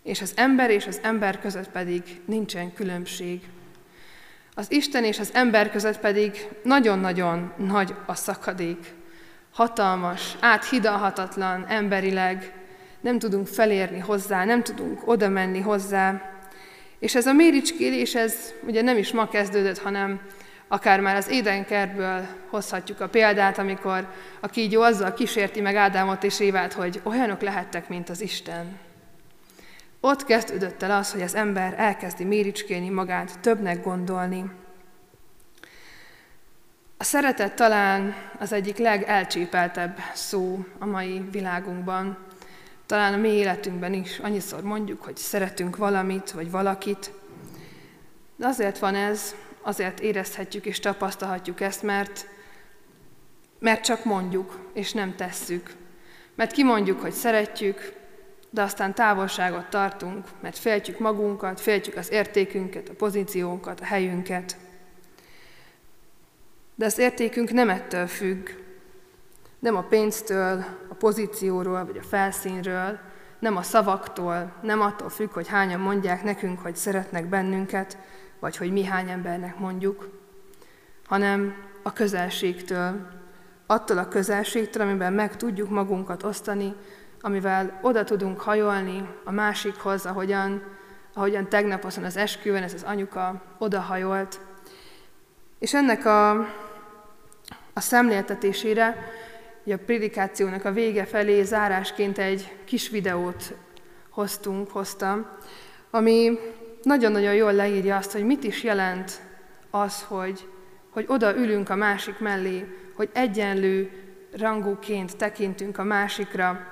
És 0.03 0.21
az 0.21 0.33
ember 0.35 0.69
és 0.69 0.87
az 0.87 0.99
ember 1.03 1.39
között 1.39 1.69
pedig 1.69 2.21
nincsen 2.25 2.73
különbség. 2.73 3.41
Az 4.53 4.71
Isten 4.71 5.03
és 5.03 5.19
az 5.19 5.29
ember 5.33 5.71
között 5.71 5.99
pedig 5.99 6.47
nagyon-nagyon 6.63 7.53
nagy 7.57 7.95
a 8.05 8.15
szakadék. 8.15 8.93
Hatalmas, 9.51 10.35
áthidalhatatlan 10.39 11.65
emberileg, 11.67 12.53
nem 13.01 13.19
tudunk 13.19 13.47
felérni 13.47 13.99
hozzá, 13.99 14.45
nem 14.45 14.63
tudunk 14.63 15.07
oda 15.07 15.29
menni 15.29 15.59
hozzá. 15.59 16.21
És 16.99 17.15
ez 17.15 17.27
a 17.27 17.33
méricskélés, 17.33 18.15
ez 18.15 18.53
ugye 18.67 18.81
nem 18.81 18.97
is 18.97 19.11
ma 19.11 19.27
kezdődött, 19.27 19.79
hanem 19.79 20.21
Akár 20.71 20.99
már 20.99 21.15
az 21.15 21.29
édenkertből 21.29 22.25
hozhatjuk 22.49 22.99
a 22.99 23.07
példát, 23.07 23.57
amikor 23.57 24.07
a 24.39 24.47
kígyó 24.47 24.81
azzal 24.81 25.13
kísérti 25.13 25.61
meg 25.61 25.75
Ádámot 25.75 26.23
és 26.23 26.39
Évát, 26.39 26.73
hogy 26.73 27.01
olyanok 27.03 27.41
lehettek, 27.41 27.89
mint 27.89 28.09
az 28.09 28.21
Isten. 28.21 28.79
Ott 29.99 30.23
kezdődött 30.23 30.81
el 30.81 30.91
az, 30.91 31.11
hogy 31.11 31.21
az 31.21 31.35
ember 31.35 31.73
elkezdi 31.77 32.23
méricskélni 32.23 32.89
magát, 32.89 33.39
többnek 33.39 33.83
gondolni. 33.83 34.51
A 36.97 37.03
szeretet 37.03 37.55
talán 37.55 38.15
az 38.39 38.51
egyik 38.51 38.77
legelcsépeltebb 38.77 39.97
szó 40.13 40.65
a 40.79 40.85
mai 40.85 41.21
világunkban. 41.31 42.17
Talán 42.85 43.13
a 43.13 43.17
mi 43.17 43.29
életünkben 43.29 43.93
is 43.93 44.19
annyiszor 44.19 44.61
mondjuk, 44.61 45.03
hogy 45.03 45.17
szeretünk 45.17 45.77
valamit 45.77 46.31
vagy 46.31 46.51
valakit. 46.51 47.11
De 48.35 48.47
azért 48.47 48.79
van 48.79 48.95
ez, 48.95 49.35
azért 49.61 49.99
érezhetjük 49.99 50.65
és 50.65 50.79
tapasztalhatjuk 50.79 51.61
ezt, 51.61 51.83
mert, 51.83 52.27
mert 53.59 53.83
csak 53.83 54.05
mondjuk, 54.05 54.69
és 54.73 54.91
nem 54.93 55.15
tesszük. 55.15 55.75
Mert 56.35 56.51
kimondjuk, 56.51 57.01
hogy 57.01 57.11
szeretjük, 57.11 57.93
de 58.49 58.61
aztán 58.61 58.93
távolságot 58.93 59.69
tartunk, 59.69 60.25
mert 60.39 60.57
féltjük 60.57 60.99
magunkat, 60.99 61.59
féltjük 61.59 61.95
az 61.95 62.11
értékünket, 62.11 62.89
a 62.89 62.93
pozíciónkat, 62.93 63.79
a 63.79 63.85
helyünket. 63.85 64.57
De 66.75 66.85
az 66.85 66.97
értékünk 66.97 67.51
nem 67.51 67.69
ettől 67.69 68.07
függ, 68.07 68.49
nem 69.59 69.75
a 69.75 69.81
pénztől, 69.81 70.65
a 70.89 70.93
pozícióról 70.93 71.85
vagy 71.85 71.97
a 71.97 72.07
felszínről, 72.07 72.99
nem 73.39 73.57
a 73.57 73.61
szavaktól, 73.61 74.53
nem 74.61 74.81
attól 74.81 75.09
függ, 75.09 75.31
hogy 75.31 75.47
hányan 75.47 75.79
mondják 75.79 76.23
nekünk, 76.23 76.59
hogy 76.59 76.75
szeretnek 76.75 77.25
bennünket, 77.25 77.97
vagy 78.41 78.57
hogy 78.57 78.71
mi 78.71 78.83
hány 78.83 79.09
embernek 79.09 79.57
mondjuk, 79.57 80.09
hanem 81.05 81.55
a 81.83 81.93
közelségtől, 81.93 83.07
attól 83.65 83.97
a 83.97 84.07
közelségtől, 84.07 84.83
amiben 84.83 85.13
meg 85.13 85.35
tudjuk 85.35 85.69
magunkat 85.69 86.23
osztani, 86.23 86.75
amivel 87.21 87.79
oda 87.81 88.03
tudunk 88.03 88.39
hajolni 88.39 89.09
a 89.23 89.31
másikhoz, 89.31 90.05
ahogyan, 90.05 90.63
ahogyan 91.13 91.49
tegnap 91.49 91.83
azon 91.83 92.03
az 92.03 92.17
esküvőn 92.17 92.63
ez 92.63 92.73
az 92.73 92.83
anyuka 92.83 93.41
odahajolt. 93.57 94.39
És 95.59 95.73
ennek 95.73 96.05
a, 96.05 96.29
a 97.73 97.79
szemléltetésére, 97.79 98.97
a 99.65 99.75
prédikációnak 99.85 100.65
a 100.65 100.71
vége 100.71 101.05
felé 101.05 101.43
zárásként 101.43 102.17
egy 102.17 102.55
kis 102.65 102.89
videót 102.89 103.53
hoztunk, 104.09 104.69
hoztam, 104.69 105.25
ami 105.89 106.39
nagyon-nagyon 106.83 107.33
jól 107.33 107.53
leírja 107.53 107.95
azt, 107.95 108.11
hogy 108.11 108.23
mit 108.23 108.43
is 108.43 108.63
jelent 108.63 109.21
az, 109.69 110.01
hogy, 110.01 110.49
hogy 110.89 111.05
oda 111.07 111.35
ülünk 111.35 111.69
a 111.69 111.75
másik 111.75 112.19
mellé, 112.19 112.65
hogy 112.95 113.09
egyenlő 113.13 113.91
rangúként 114.31 115.17
tekintünk 115.17 115.77
a 115.77 115.83
másikra, 115.83 116.67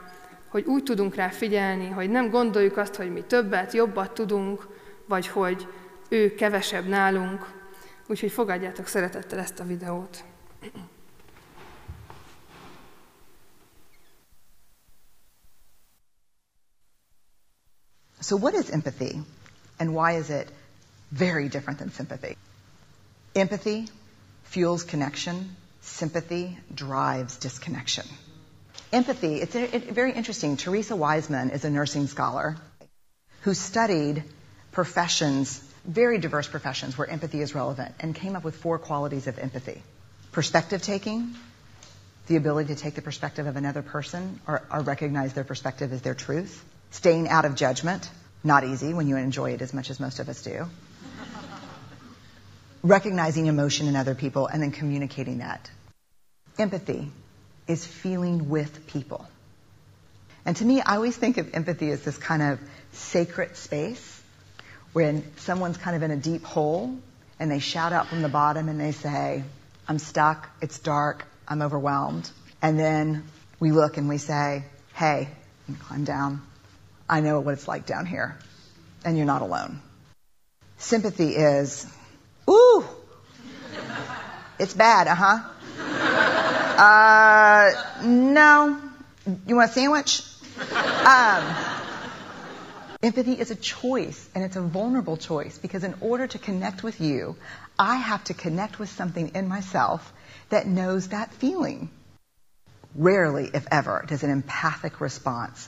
hogy 0.49 0.65
úgy 0.65 0.83
tudunk 0.83 1.15
rá 1.15 1.27
figyelni, 1.27 1.89
hogy 1.89 2.09
nem 2.09 2.29
gondoljuk 2.29 2.77
azt, 2.77 2.95
hogy 2.95 3.11
mi 3.11 3.21
többet, 3.21 3.73
jobbat 3.73 4.11
tudunk, 4.11 4.67
vagy 5.05 5.27
hogy 5.27 5.67
ő 6.09 6.35
kevesebb 6.35 6.87
nálunk. 6.87 7.57
Úgyhogy 8.07 8.31
fogadjátok 8.31 8.87
szeretettel 8.87 9.39
ezt 9.39 9.59
a 9.59 9.63
videót. 9.63 10.23
So, 18.21 18.37
what 18.37 18.53
is 18.53 18.69
empathy, 18.69 19.23
and 19.79 19.93
why 19.93 20.13
is 20.13 20.29
it 20.29 20.47
very 21.11 21.49
different 21.49 21.79
than 21.79 21.91
sympathy? 21.91 22.37
Empathy 23.35 23.87
fuels 24.43 24.83
connection, 24.83 25.55
sympathy 25.81 26.57
drives 26.73 27.37
disconnection. 27.37 28.05
Empathy, 28.91 29.35
it's 29.41 29.53
very 29.53 30.13
interesting. 30.13 30.57
Teresa 30.57 30.95
Wiseman 30.95 31.51
is 31.51 31.63
a 31.63 31.69
nursing 31.69 32.07
scholar 32.07 32.57
who 33.41 33.53
studied 33.53 34.23
professions, 34.71 35.61
very 35.85 36.17
diverse 36.17 36.47
professions 36.47 36.97
where 36.97 37.07
empathy 37.07 37.41
is 37.41 37.53
relevant, 37.55 37.93
and 37.99 38.15
came 38.15 38.35
up 38.35 38.43
with 38.43 38.55
four 38.55 38.79
qualities 38.79 39.27
of 39.27 39.39
empathy 39.39 39.81
perspective 40.31 40.81
taking, 40.81 41.35
the 42.27 42.35
ability 42.35 42.73
to 42.73 42.79
take 42.79 42.93
the 42.93 43.01
perspective 43.01 43.47
of 43.47 43.55
another 43.55 43.81
person 43.81 44.39
or, 44.47 44.61
or 44.71 44.81
recognize 44.81 45.33
their 45.33 45.43
perspective 45.43 45.91
as 45.91 46.01
their 46.01 46.13
truth 46.13 46.63
Staying 46.91 47.29
out 47.29 47.45
of 47.45 47.55
judgment, 47.55 48.09
not 48.43 48.63
easy 48.63 48.93
when 48.93 49.07
you 49.07 49.17
enjoy 49.17 49.51
it 49.51 49.61
as 49.61 49.73
much 49.73 49.89
as 49.89 49.99
most 49.99 50.19
of 50.19 50.29
us 50.29 50.41
do. 50.41 50.65
Recognizing 52.81 53.47
emotion 53.47 53.87
in 53.87 53.95
other 53.95 54.15
people 54.15 54.47
and 54.47 54.63
then 54.63 54.71
communicating 54.71 55.39
that. 55.39 55.69
Empathy 56.57 57.11
is 57.67 57.85
feeling 57.85 58.49
with 58.49 58.87
people. 58.87 59.27
And 60.45 60.55
to 60.57 60.65
me, 60.65 60.81
I 60.81 60.95
always 60.95 61.15
think 61.15 61.37
of 61.37 61.53
empathy 61.53 61.91
as 61.91 62.01
this 62.01 62.17
kind 62.17 62.41
of 62.41 62.59
sacred 62.93 63.57
space 63.57 64.21
when 64.93 65.23
someone's 65.37 65.77
kind 65.77 65.95
of 65.95 66.03
in 66.03 66.11
a 66.11 66.17
deep 66.17 66.43
hole 66.43 66.97
and 67.39 67.51
they 67.51 67.59
shout 67.59 67.93
out 67.93 68.07
from 68.07 68.21
the 68.21 68.29
bottom 68.29 68.69
and 68.69 68.79
they 68.79 68.91
say, 68.91 69.43
I'm 69.87 69.99
stuck, 69.99 70.49
it's 70.61 70.79
dark, 70.79 71.25
I'm 71.47 71.61
overwhelmed. 71.61 72.29
And 72.61 72.79
then 72.79 73.25
we 73.59 73.71
look 73.71 73.97
and 73.97 74.09
we 74.09 74.17
say, 74.17 74.63
hey, 74.93 75.29
climb 75.81 76.03
down. 76.03 76.41
I 77.09 77.21
know 77.21 77.39
what 77.39 77.55
it's 77.55 77.67
like 77.67 77.87
down 77.87 78.05
here, 78.05 78.37
and 79.03 79.17
you're 79.17 79.25
not 79.25 79.41
alone. 79.41 79.81
Sympathy 80.77 81.35
is, 81.35 81.87
ooh, 82.47 82.85
it's 84.59 84.75
bad, 84.75 85.07
uh 85.07 85.15
huh. 85.15 85.39
Uh, 86.79 88.03
no. 88.03 88.79
You 89.47 89.55
want 89.55 89.71
a 89.71 89.73
sandwich? 89.73 90.21
Um, 91.03 91.55
empathy 93.01 93.33
is 93.33 93.49
a 93.49 93.55
choice, 93.55 94.29
and 94.35 94.43
it's 94.43 94.55
a 94.55 94.61
vulnerable 94.61 95.17
choice 95.17 95.57
because 95.57 95.83
in 95.83 95.95
order 96.01 96.27
to 96.27 96.37
connect 96.37 96.83
with 96.83 97.01
you, 97.01 97.35
I 97.77 97.95
have 97.95 98.23
to 98.25 98.35
connect 98.35 98.77
with 98.77 98.89
something 98.89 99.31
in 99.33 99.47
myself 99.47 100.13
that 100.49 100.67
knows 100.67 101.07
that 101.07 101.33
feeling. 101.33 101.89
Rarely, 102.95 103.49
if 103.51 103.65
ever, 103.71 104.05
does 104.07 104.23
an 104.23 104.29
empathic 104.29 105.01
response 105.01 105.67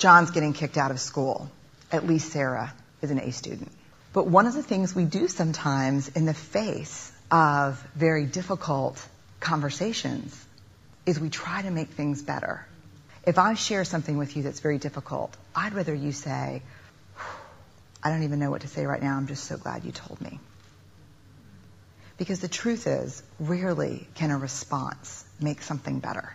John's 0.00 0.30
getting 0.30 0.54
kicked 0.54 0.78
out 0.78 0.90
of 0.90 0.98
school. 0.98 1.50
At 1.92 2.06
least 2.06 2.32
Sarah 2.32 2.72
is 3.02 3.10
an 3.10 3.18
A 3.18 3.32
student. 3.32 3.70
But 4.14 4.26
one 4.26 4.46
of 4.46 4.54
the 4.54 4.62
things 4.62 4.94
we 4.94 5.04
do 5.04 5.28
sometimes 5.28 6.08
in 6.08 6.24
the 6.24 6.32
face 6.32 7.12
of 7.30 7.78
very 7.94 8.24
difficult 8.24 9.06
conversations 9.40 10.34
is 11.04 11.20
we 11.20 11.28
try 11.28 11.60
to 11.60 11.70
make 11.70 11.90
things 11.90 12.22
better. 12.22 12.66
If 13.26 13.38
I 13.38 13.52
share 13.52 13.84
something 13.84 14.16
with 14.16 14.38
you 14.38 14.42
that's 14.42 14.60
very 14.60 14.78
difficult, 14.78 15.36
I'd 15.54 15.74
rather 15.74 15.94
you 15.94 16.12
say, 16.12 16.62
I 18.02 18.08
don't 18.08 18.22
even 18.22 18.38
know 18.38 18.50
what 18.50 18.62
to 18.62 18.68
say 18.68 18.86
right 18.86 19.02
now. 19.02 19.18
I'm 19.18 19.26
just 19.26 19.44
so 19.44 19.58
glad 19.58 19.84
you 19.84 19.92
told 19.92 20.18
me. 20.22 20.40
Because 22.16 22.40
the 22.40 22.48
truth 22.48 22.86
is, 22.86 23.22
rarely 23.38 24.08
can 24.14 24.30
a 24.30 24.38
response 24.38 25.24
make 25.40 25.60
something 25.60 26.00
better. 26.00 26.34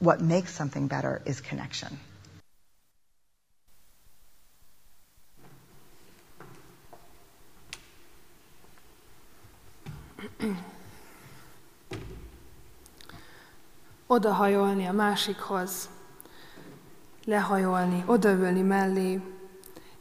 What 0.00 0.20
makes 0.20 0.52
something 0.52 0.86
better 0.86 1.22
is 1.24 1.40
connection. 1.40 1.98
Odahajolni 14.06 14.86
a 14.86 14.92
másikhoz, 14.92 15.88
lehajolni, 17.24 18.02
odaülni 18.06 18.60
mellé, 18.60 19.20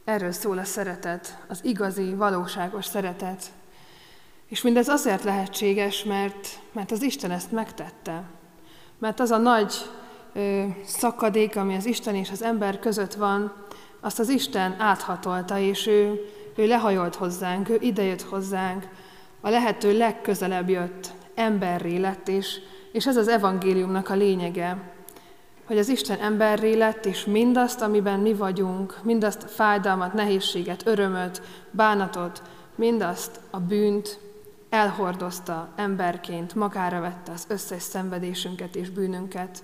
erről 0.03 0.31
szól 0.31 0.57
a 0.57 0.63
szeretet, 0.63 1.37
az 1.47 1.59
igazi, 1.63 2.13
valóságos 2.13 2.85
szeretet. 2.85 3.43
És 4.47 4.61
mindez 4.61 4.87
azért 4.87 5.23
lehetséges, 5.23 6.03
mert, 6.03 6.47
mert 6.71 6.91
az 6.91 7.01
Isten 7.01 7.31
ezt 7.31 7.51
megtette. 7.51 8.23
Mert 8.97 9.19
az 9.19 9.31
a 9.31 9.37
nagy 9.37 9.73
ö, 10.33 10.65
szakadék, 10.85 11.55
ami 11.55 11.75
az 11.75 11.85
Isten 11.85 12.15
és 12.15 12.31
az 12.31 12.41
ember 12.41 12.79
között 12.79 13.13
van, 13.13 13.53
azt 13.99 14.19
az 14.19 14.29
Isten 14.29 14.75
áthatolta, 14.79 15.57
és 15.57 15.87
ő, 15.87 16.29
ő 16.55 16.67
lehajolt 16.67 17.15
hozzánk, 17.15 17.69
ő 17.69 17.77
idejött 17.81 18.21
hozzánk, 18.21 18.87
a 19.45 19.49
lehető 19.49 19.97
legközelebb 19.97 20.69
jött, 20.69 21.13
emberré 21.35 21.97
lett, 21.97 22.27
és, 22.27 22.59
és 22.91 23.07
ez 23.07 23.17
az 23.17 23.27
evangéliumnak 23.27 24.09
a 24.09 24.15
lényege, 24.15 24.93
hogy 25.65 25.77
az 25.77 25.89
Isten 25.89 26.19
emberré 26.19 26.73
lett, 26.73 27.05
és 27.05 27.25
mindazt, 27.25 27.81
amiben 27.81 28.19
mi 28.19 28.33
vagyunk, 28.33 28.99
mindazt 29.03 29.43
a 29.43 29.47
fájdalmat, 29.47 30.13
nehézséget, 30.13 30.87
örömöt, 30.87 31.41
bánatot, 31.71 32.41
mindazt 32.75 33.39
a 33.49 33.59
bűnt 33.59 34.19
elhordozta 34.69 35.69
emberként, 35.75 36.55
magára 36.55 36.99
vette 36.99 37.31
az 37.31 37.45
összes 37.47 37.81
szenvedésünket 37.81 38.75
és 38.75 38.89
bűnünket. 38.89 39.63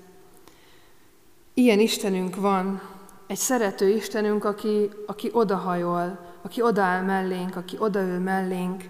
Ilyen 1.53 1.79
Istenünk 1.79 2.36
van, 2.36 2.82
egy 3.27 3.38
szerető 3.38 3.89
Istenünk, 3.89 4.45
aki, 4.45 4.89
aki 5.05 5.29
odahajol, 5.34 6.19
aki 6.41 6.61
odaáll 6.61 7.01
mellénk, 7.01 7.55
aki 7.55 7.75
odaül 7.79 8.19
mellénk, 8.19 8.84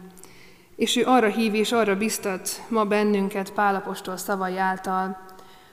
és 0.81 0.95
ő 0.95 1.03
arra 1.05 1.27
hív 1.27 1.53
és 1.53 1.71
arra 1.71 1.97
biztat 1.97 2.61
ma 2.69 2.85
bennünket 2.85 3.51
Pálapostól 3.53 4.17
szavai 4.17 4.57
által, 4.57 5.17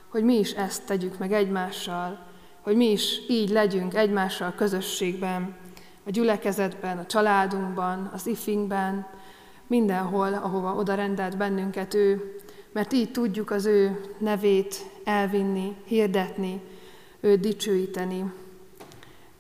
hogy 0.09 0.25
mi 0.25 0.39
is 0.39 0.53
ezt 0.53 0.87
tegyük 0.87 1.19
meg 1.19 1.33
egymással, 1.33 2.19
hogy 2.61 2.77
mi 2.77 2.91
is 2.91 3.21
így 3.29 3.49
legyünk 3.49 3.95
egymással 3.95 4.53
közösségben, 4.57 5.57
a 6.07 6.11
gyülekezetben, 6.11 6.99
a 6.99 7.07
családunkban, 7.07 8.11
az 8.15 8.27
ifingben, 8.27 9.07
mindenhol, 9.67 10.35
ahova 10.35 10.75
oda 10.75 10.95
rendelt 10.95 11.37
bennünket 11.37 11.95
ő, 11.95 12.37
mert 12.73 12.93
így 12.93 13.11
tudjuk 13.11 13.51
az 13.51 13.67
ő 13.67 14.01
nevét 14.19 14.77
elvinni, 15.05 15.77
hirdetni, 15.85 16.61
őt 17.21 17.41
dicsőíteni. 17.41 18.33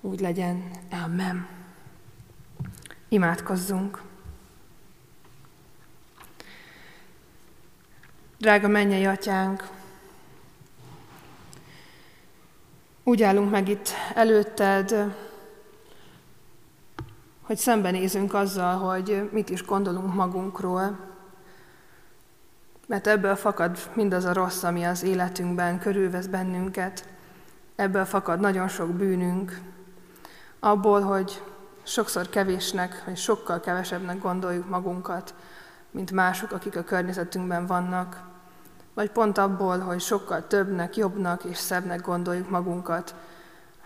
Úgy 0.01 0.21
legyen. 0.21 0.71
Amen. 1.05 1.47
Imádkozzunk! 3.09 4.08
Drága 8.39 8.69
mennyei 8.69 9.05
atyánk, 9.07 9.69
úgy 13.05 13.23
állunk 13.23 13.51
meg 13.51 13.69
itt 13.69 13.89
előtted, 14.15 15.15
hogy 17.43 17.57
szembenézünk 17.57 18.35
azzal, 18.35 18.77
hogy 18.77 19.29
mit 19.33 19.51
is 19.51 19.65
gondolunk 19.65 20.15
magunkról, 20.15 20.99
mert 22.87 23.07
ebből 23.07 23.37
fakad 23.37 23.79
mindaz 23.95 24.25
a 24.25 24.33
rossz, 24.33 24.63
ami 24.63 24.85
az 24.85 25.03
életünkben 25.03 25.79
körülvesz 25.79 26.27
bennünket. 26.27 27.09
Ebből 27.77 28.05
fakad 28.05 28.41
nagyon 28.41 28.69
sok 28.69 28.89
bűnünk, 28.89 29.61
abból, 30.59 31.01
hogy 31.01 31.43
sokszor 31.83 32.29
kevésnek, 32.29 33.03
vagy 33.05 33.17
sokkal 33.17 33.61
kevesebbnek 33.61 34.19
gondoljuk 34.19 34.69
magunkat, 34.69 35.35
mint 35.91 36.11
mások, 36.11 36.53
akik 36.53 36.77
a 36.77 36.85
környezetünkben 36.85 37.67
vannak, 37.67 38.28
vagy 38.99 39.11
pont 39.11 39.39
abból, 39.39 39.79
hogy 39.79 40.01
sokkal 40.01 40.47
többnek, 40.47 40.97
jobbnak 40.97 41.45
és 41.45 41.57
szebbnek 41.57 42.01
gondoljuk 42.01 42.51
magunkat, 42.51 43.15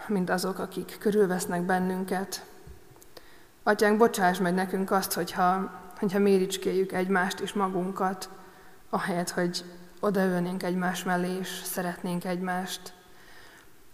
mint 0.06 0.30
azok, 0.30 0.58
akik 0.58 0.96
körülvesznek 1.00 1.62
bennünket. 1.62 2.44
Atyánk, 3.62 3.98
bocsáss 3.98 4.38
meg 4.38 4.54
nekünk 4.54 4.90
azt, 4.90 5.12
hogyha, 5.12 5.70
hogyha 5.98 6.18
méricskéljük 6.18 6.92
egymást 6.92 7.40
és 7.40 7.52
magunkat, 7.52 8.28
ahelyett, 8.90 9.30
hogy 9.30 9.64
odaülnénk 10.00 10.62
egymás 10.62 11.04
mellé, 11.04 11.36
és 11.40 11.60
szeretnénk 11.64 12.24
egymást. 12.24 12.92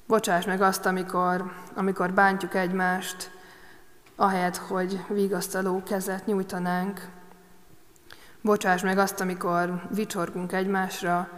Bocsáss 0.07 0.45
meg 0.45 0.63
azt, 0.63 0.87
amikor, 0.87 1.53
amikor 1.75 2.13
bántjuk 2.13 2.55
egymást, 2.55 3.31
ahelyett, 4.17 4.57
hogy 4.57 5.05
vigasztaló 5.09 5.83
kezet 5.83 6.27
nyújtanánk. 6.27 7.09
Bocsáss 8.49 8.83
meg 8.83 8.99
azt, 8.99 9.21
amikor 9.21 9.83
vicsorgunk 9.91 10.53
egymásra 10.53 11.29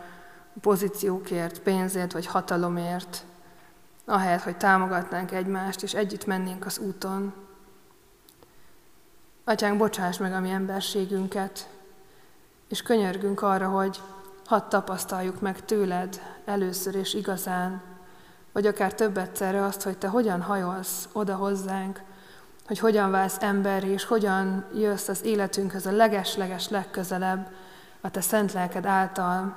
pozíciókért, 0.61 1.61
pénzért 1.61 2.13
vagy 2.13 2.27
hatalomért, 2.27 3.25
ahelyett, 4.05 4.43
hogy 4.43 4.57
támogatnánk 4.57 5.33
egymást, 5.33 5.83
és 5.83 5.95
együtt 5.95 6.27
mennénk 6.27 6.67
az 6.67 6.79
úton. 6.79 7.35
Atyánk, 9.45 9.79
bocsáss 9.79 10.19
meg 10.19 10.33
a 10.33 10.41
mi 10.41 10.51
emberségünket, 10.51 11.69
és 12.69 12.83
könyörgünk 12.83 13.43
arra, 13.43 13.69
hogy 13.69 14.01
hadd 14.47 14.69
tapasztaljuk 14.69 15.41
meg 15.41 15.65
tőled 15.65 16.21
először 16.45 16.95
és 16.95 17.15
igazán, 17.15 17.83
vagy 18.53 18.67
akár 18.67 18.95
több 18.95 19.17
egyszerre 19.17 19.65
azt, 19.65 19.83
hogy 19.83 19.99
te 19.99 20.09
hogyan 20.09 20.43
hajolsz 20.43 21.09
oda 21.13 21.35
hozzánk, 21.35 22.03
hogy 22.71 22.79
hogyan 22.79 23.11
válsz 23.11 23.37
ember, 23.41 23.85
és 23.85 24.05
hogyan 24.05 24.65
jössz 24.75 25.09
az 25.09 25.25
életünkhöz 25.25 25.87
a 25.87 25.93
leges-leges 25.93 26.69
legközelebb 26.69 27.47
a 28.01 28.11
te 28.11 28.21
szent 28.21 28.53
lelked 28.53 28.87
által, 28.87 29.57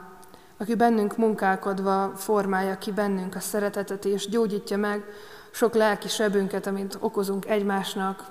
aki 0.58 0.76
bennünk 0.76 1.18
munkálkodva 1.18 2.12
formálja 2.16 2.78
ki 2.78 2.92
bennünk 2.92 3.36
a 3.36 3.40
szeretetet, 3.40 4.06
és 4.06 4.30
gyógyítja 4.30 4.78
meg 4.78 5.04
sok 5.52 5.74
lelki 5.74 6.08
sebünket, 6.08 6.68
amit 6.68 6.98
okozunk 7.00 7.46
egymásnak, 7.46 8.26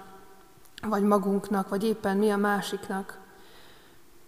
vagy 0.88 1.02
magunknak, 1.02 1.68
vagy 1.68 1.84
éppen 1.84 2.16
mi 2.16 2.30
a 2.30 2.36
másiknak. 2.36 3.18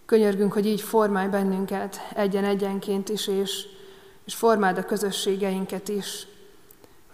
Könyörgünk, 0.05 0.53
hogy 0.53 0.65
így 0.65 0.81
formálj 0.81 1.27
bennünket 1.27 1.99
egyen-egyenként 2.13 3.09
is, 3.09 3.27
és, 3.27 3.67
és 4.25 4.35
formáld 4.35 4.77
a 4.77 4.85
közösségeinket 4.85 5.89
is, 5.89 6.27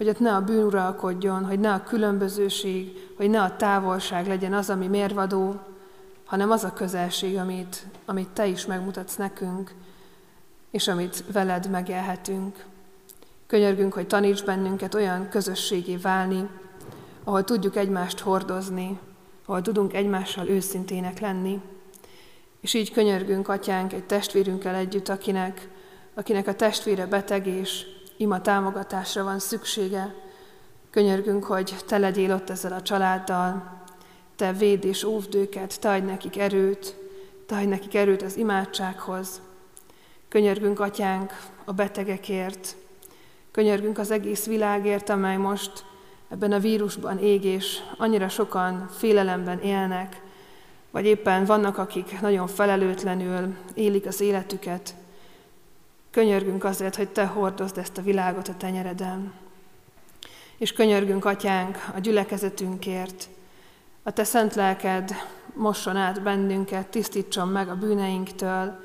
hogy 0.02 0.10
ott 0.10 0.20
ne 0.20 0.36
a 0.36 0.42
bűn 0.42 0.64
uralkodjon, 0.64 1.46
hogy 1.46 1.60
ne 1.60 1.74
a 1.74 1.84
különbözőség, 1.84 3.10
hogy 3.18 3.30
ne 3.30 3.42
a 3.42 3.56
távolság 3.56 4.28
legyen 4.28 4.54
az, 4.54 4.70
ami 4.70 4.88
mérvadó, 4.88 5.60
hanem 6.26 6.52
az 6.52 6.64
a 6.64 6.74
közelség, 6.74 7.38
amit, 7.38 7.86
amit 8.06 8.30
Te 8.30 8.48
is 8.48 8.66
megmutatsz 8.66 9.16
nekünk, 9.16 9.74
és 10.72 10.88
amit 10.88 11.24
veled 11.32 11.70
megélhetünk. 11.70 12.66
Könyörgünk, 13.48 13.94
hogy 13.94 14.08
taníts 14.08 14.44
bennünket 14.44 14.94
olyan 14.94 15.30
közösségé 15.30 15.96
válni, 15.96 16.50
ahol 17.24 17.44
tudjuk 17.44 17.76
egymást 17.76 18.20
hordozni, 18.20 19.00
ahol 19.46 19.62
tudunk 19.62 19.94
egymással 19.94 20.48
őszintének 20.48 21.20
lenni. 21.20 21.62
És 22.62 22.74
így 22.74 22.92
könyörgünk, 22.92 23.48
atyánk, 23.48 23.94
egy 23.94 24.06
testvérünkkel 24.06 24.76
együtt, 24.76 25.10
akinek, 25.10 25.70
akinek 26.14 26.48
a 26.48 26.56
testvére 26.56 27.06
beteg 27.06 27.48
és 27.48 28.00
ima 28.22 28.42
támogatásra 28.42 29.24
van 29.24 29.40
szüksége. 29.40 30.16
Könyörgünk, 30.90 31.44
hogy 31.44 31.76
te 31.88 31.98
legyél 31.98 32.34
ott 32.34 32.50
ezzel 32.50 32.74
a 32.74 32.82
családdal, 32.82 33.82
te 34.36 34.54
véd 34.54 34.86
és 34.86 35.04
óvd 35.04 35.36
őket, 35.36 35.80
te 35.80 35.90
adj 35.90 36.06
nekik 36.06 36.38
erőt, 36.38 36.96
te 37.46 37.56
adj 37.56 37.66
nekik 37.66 37.96
erőt 37.96 38.22
az 38.22 38.38
imádsághoz. 38.38 39.42
Könyörgünk, 40.30 40.80
atyánk, 40.80 41.34
a 41.66 41.72
betegekért, 41.72 42.76
könyörgünk 43.52 43.98
az 43.98 44.12
egész 44.12 44.46
világért, 44.46 45.10
amely 45.10 45.38
most 45.38 45.86
ebben 46.30 46.52
a 46.52 46.60
vírusban 46.60 47.20
ég, 47.20 47.44
és 47.44 47.80
annyira 47.98 48.30
sokan 48.30 48.90
félelemben 48.98 49.60
élnek, 49.60 50.22
vagy 50.92 51.06
éppen 51.06 51.46
vannak, 51.46 51.78
akik 51.78 52.22
nagyon 52.22 52.48
felelőtlenül 52.48 53.56
élik 53.74 54.06
az 54.06 54.22
életüket. 54.22 54.96
Könyörgünk 56.12 56.64
azért, 56.64 56.96
hogy 56.96 57.10
Te 57.10 57.26
hordozd 57.26 57.78
ezt 57.78 57.98
a 57.98 58.02
világot 58.02 58.48
a 58.48 58.58
tenyereden. 58.58 59.34
És 60.58 60.74
könyörgünk, 60.74 61.26
Atyánk, 61.26 61.78
a 61.96 62.00
gyülekezetünkért. 62.00 63.30
A 64.04 64.12
Te 64.12 64.24
szent 64.24 64.56
lelked 64.56 65.12
mosson 65.54 65.96
át 65.96 66.22
bennünket, 66.22 66.88
tisztítson 66.88 67.48
meg 67.48 67.70
a 67.70 67.76
bűneinktől, 67.76 68.84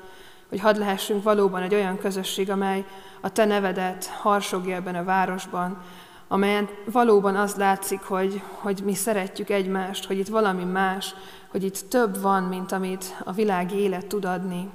hogy 0.49 0.59
hadd 0.59 0.79
lehessünk 0.79 1.23
valóban 1.23 1.61
egy 1.61 1.73
olyan 1.73 1.97
közösség, 1.97 2.49
amely 2.49 2.85
a 3.21 3.31
Te 3.31 3.45
nevedet 3.45 4.05
harsogja 4.05 4.75
ebben 4.75 4.95
a 4.95 5.03
városban, 5.03 5.83
amelyen 6.27 6.69
valóban 6.91 7.35
az 7.35 7.55
látszik, 7.55 8.01
hogy, 8.01 8.41
hogy 8.51 8.81
mi 8.83 8.93
szeretjük 8.93 9.49
egymást, 9.49 10.05
hogy 10.05 10.17
itt 10.17 10.27
valami 10.27 10.63
más, 10.63 11.15
hogy 11.47 11.63
itt 11.63 11.89
több 11.89 12.21
van, 12.21 12.43
mint 12.43 12.71
amit 12.71 13.15
a 13.23 13.31
világi 13.31 13.75
élet 13.75 14.05
tud 14.05 14.25
adni. 14.25 14.69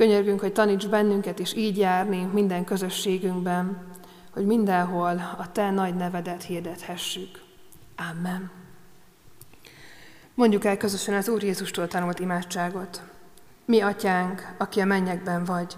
Könyörgünk, 0.00 0.40
hogy 0.40 0.52
taníts 0.52 0.88
bennünket 0.88 1.38
is 1.38 1.54
így 1.54 1.78
járni 1.78 2.28
minden 2.32 2.64
közösségünkben, 2.64 3.78
hogy 4.30 4.46
mindenhol 4.46 5.36
a 5.38 5.52
Te 5.52 5.70
nagy 5.70 5.94
nevedet 5.94 6.42
hirdethessük. 6.42 7.40
Amen. 8.10 8.50
Mondjuk 10.34 10.64
el 10.64 10.76
közösen 10.76 11.14
az 11.14 11.28
Úr 11.28 11.42
Jézustól 11.42 11.88
tanult 11.88 12.18
imádságot. 12.18 13.02
Mi, 13.64 13.80
Atyánk, 13.80 14.54
aki 14.58 14.80
a 14.80 14.84
mennyekben 14.84 15.44
vagy, 15.44 15.76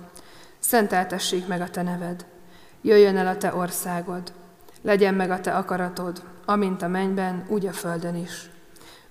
szenteltessék 0.58 1.46
meg 1.46 1.60
a 1.60 1.70
Te 1.70 1.82
neved. 1.82 2.26
Jöjjön 2.82 3.16
el 3.16 3.26
a 3.26 3.36
Te 3.36 3.54
országod, 3.54 4.32
legyen 4.82 5.14
meg 5.14 5.30
a 5.30 5.40
Te 5.40 5.56
akaratod, 5.56 6.22
amint 6.44 6.82
a 6.82 6.88
mennyben, 6.88 7.44
úgy 7.48 7.66
a 7.66 7.72
földön 7.72 8.16
is. 8.16 8.50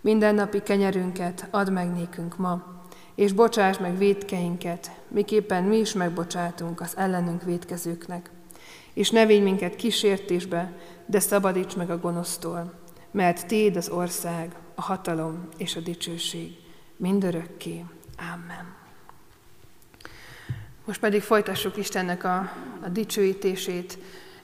Minden 0.02 0.36
napi 0.36 0.62
kenyerünket 0.62 1.48
add 1.50 1.72
meg 1.72 1.94
nékünk 1.94 2.38
ma, 2.38 2.81
és 3.16 3.34
bocsáss 3.34 3.78
meg 3.78 3.98
védkeinket, 3.98 4.92
miképpen 5.08 5.64
mi 5.64 5.78
is 5.78 5.94
megbocsátunk 5.94 6.82
az 6.82 6.98
ellenünk 6.98 7.44
védkezőknek. 7.44 8.30
És 8.94 9.10
ne 9.10 9.26
védj 9.26 9.44
minket 9.44 9.76
kísértésbe, 9.76 10.74
de 11.06 11.20
szabadíts 11.20 11.76
meg 11.76 11.90
a 11.90 12.00
gonosztól, 12.00 12.74
mert 13.12 13.48
Téd 13.48 13.76
az 13.76 13.90
ország, 13.90 14.56
a 14.76 14.82
hatalom 14.82 15.48
és 15.58 15.76
a 15.76 15.80
dicsőség 15.80 16.58
mindörökké. 16.98 17.86
Amen. 18.34 18.76
Most 20.86 21.00
pedig 21.00 21.22
folytassuk 21.22 21.78
Istennek 21.78 22.24
a, 22.24 22.52
a 22.84 22.90
dicsőítését 22.90 23.98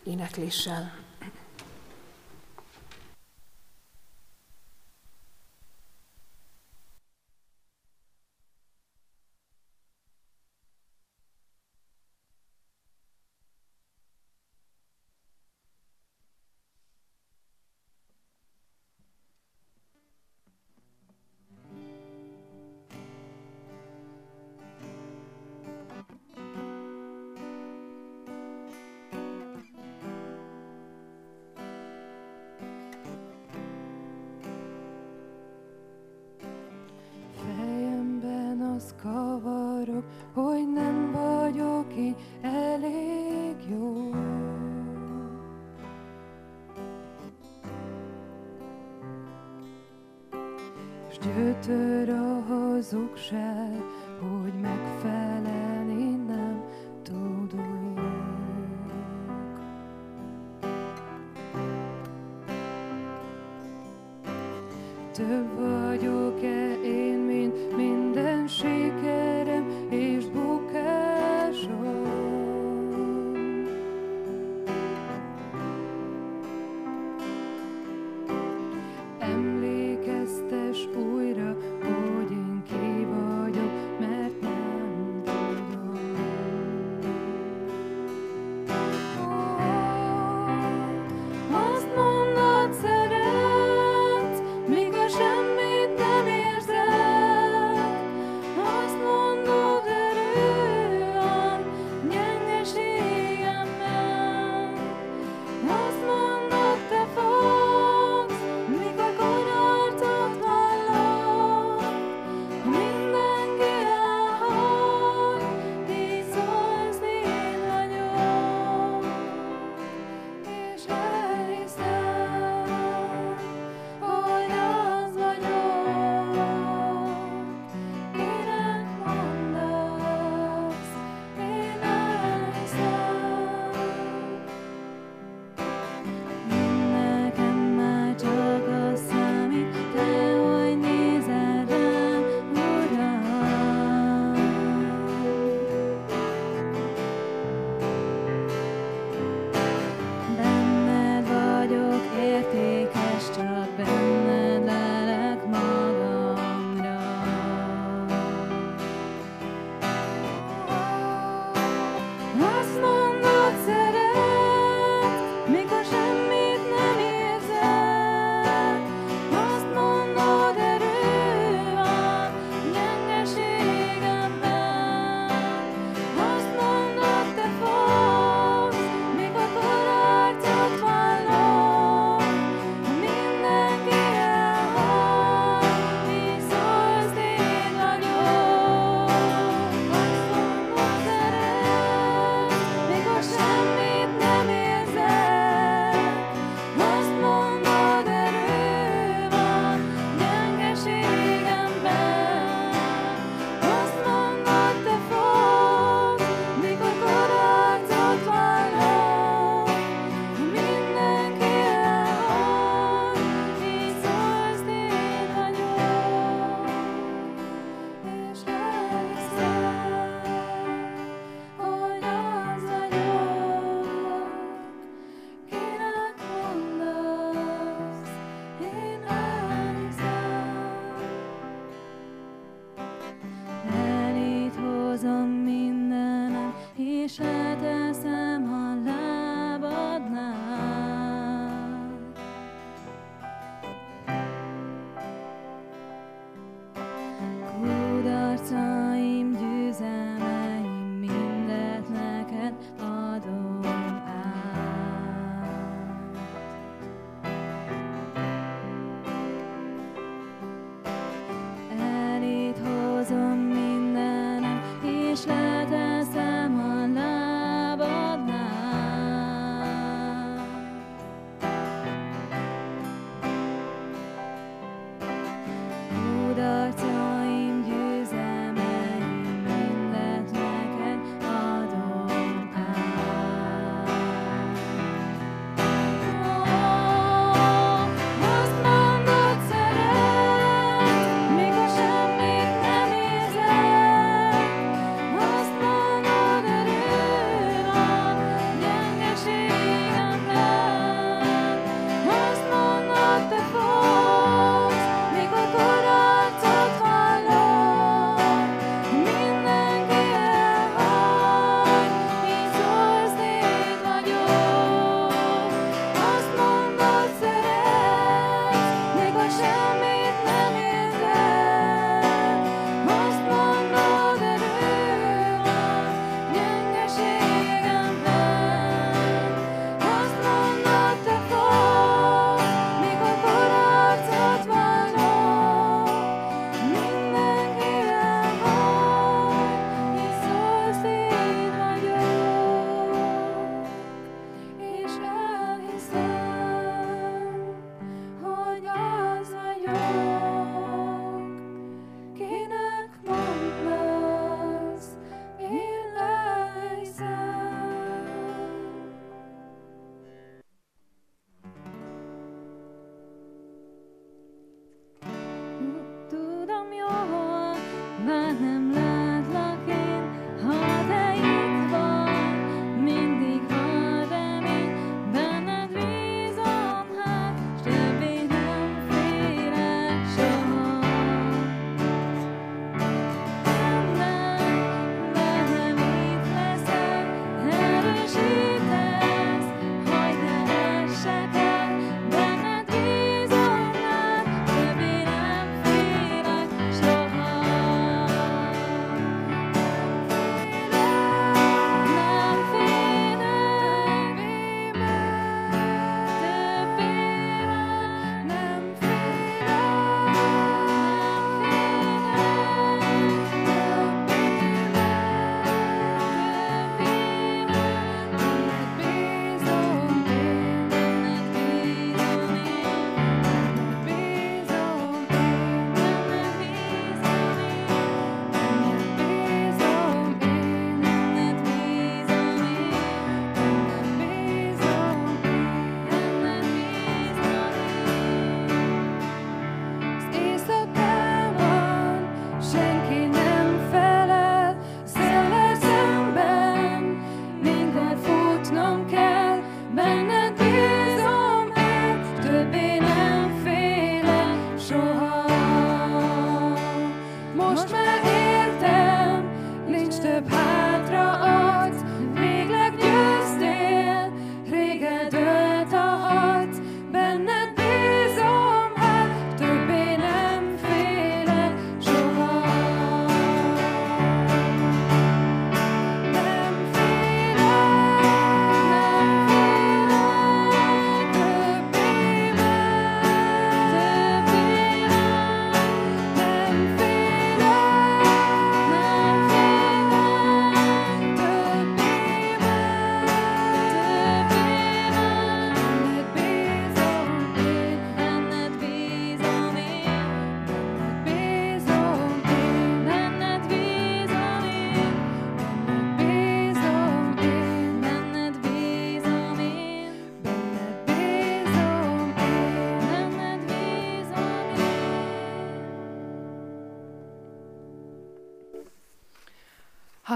énekléssel. 0.04 1.07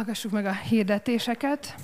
Hallgassuk 0.01 0.31
meg 0.31 0.45
a 0.45 0.53
hirdetéseket. 0.53 1.75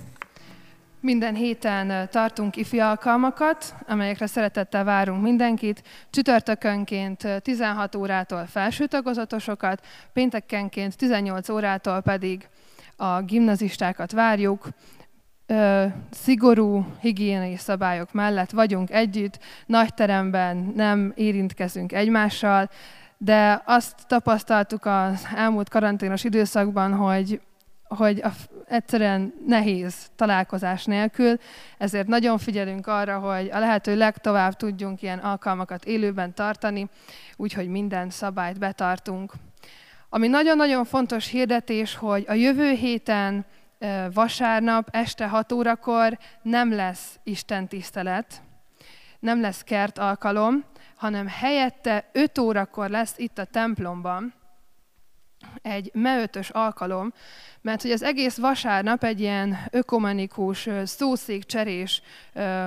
Minden 0.99 1.35
héten 1.35 2.09
tartunk 2.09 2.55
ifi 2.55 2.79
alkalmakat, 2.79 3.75
amelyekre 3.87 4.27
szeretettel 4.27 4.83
várunk 4.83 5.21
mindenkit. 5.21 5.83
Csütörtökönként 6.09 7.41
16 7.41 7.95
órától 7.95 8.45
felső 8.45 8.85
tagozatosokat, 8.85 9.85
péntekenként 10.13 10.97
18 10.97 11.49
órától 11.49 12.01
pedig 12.01 12.47
a 12.95 13.21
gimnazistákat 13.21 14.11
várjuk. 14.11 14.67
Szigorú 16.11 16.85
higiéniai 16.99 17.57
szabályok 17.57 18.13
mellett 18.13 18.51
vagyunk 18.51 18.91
együtt, 18.91 19.39
nagy 19.65 19.93
teremben 19.93 20.71
nem 20.75 21.13
érintkezünk 21.15 21.91
egymással, 21.91 22.69
de 23.17 23.61
azt 23.65 24.07
tapasztaltuk 24.07 24.85
az 24.85 25.27
elmúlt 25.35 25.69
karanténos 25.69 26.23
időszakban, 26.23 26.93
hogy 26.93 27.41
hogy 27.87 28.21
a, 28.21 28.29
egyszerűen 28.67 29.33
nehéz 29.45 30.09
találkozás 30.15 30.85
nélkül, 30.85 31.37
ezért 31.77 32.07
nagyon 32.07 32.37
figyelünk 32.37 32.87
arra, 32.87 33.19
hogy 33.19 33.49
a 33.49 33.59
lehető 33.59 33.97
legtovább 33.97 34.53
tudjunk 34.53 35.01
ilyen 35.01 35.19
alkalmakat 35.19 35.85
élőben 35.85 36.33
tartani, 36.33 36.89
úgyhogy 37.35 37.67
minden 37.67 38.09
szabályt 38.09 38.59
betartunk. 38.59 39.33
Ami 40.09 40.27
nagyon-nagyon 40.27 40.85
fontos 40.85 41.27
hirdetés, 41.27 41.95
hogy 41.95 42.25
a 42.27 42.33
jövő 42.33 42.71
héten 42.71 43.45
vasárnap 44.13 44.87
este 44.91 45.27
6 45.27 45.51
órakor 45.51 46.17
nem 46.41 46.73
lesz 46.73 47.19
Isten 47.23 47.67
tisztelet, 47.67 48.41
nem 49.19 49.41
lesz 49.41 49.61
kert 49.61 49.97
alkalom, 49.97 50.63
hanem 50.95 51.27
helyette 51.27 52.09
5 52.11 52.37
órakor 52.37 52.89
lesz 52.89 53.13
itt 53.17 53.37
a 53.37 53.45
templomban 53.45 54.33
egy 55.61 55.89
meötös 55.93 56.49
alkalom, 56.49 57.13
mert 57.61 57.81
hogy 57.81 57.91
az 57.91 58.03
egész 58.03 58.37
vasárnap 58.37 59.03
egy 59.03 59.19
ilyen 59.19 59.57
ökumenikus, 59.71 60.69
szószékcserés 60.83 62.01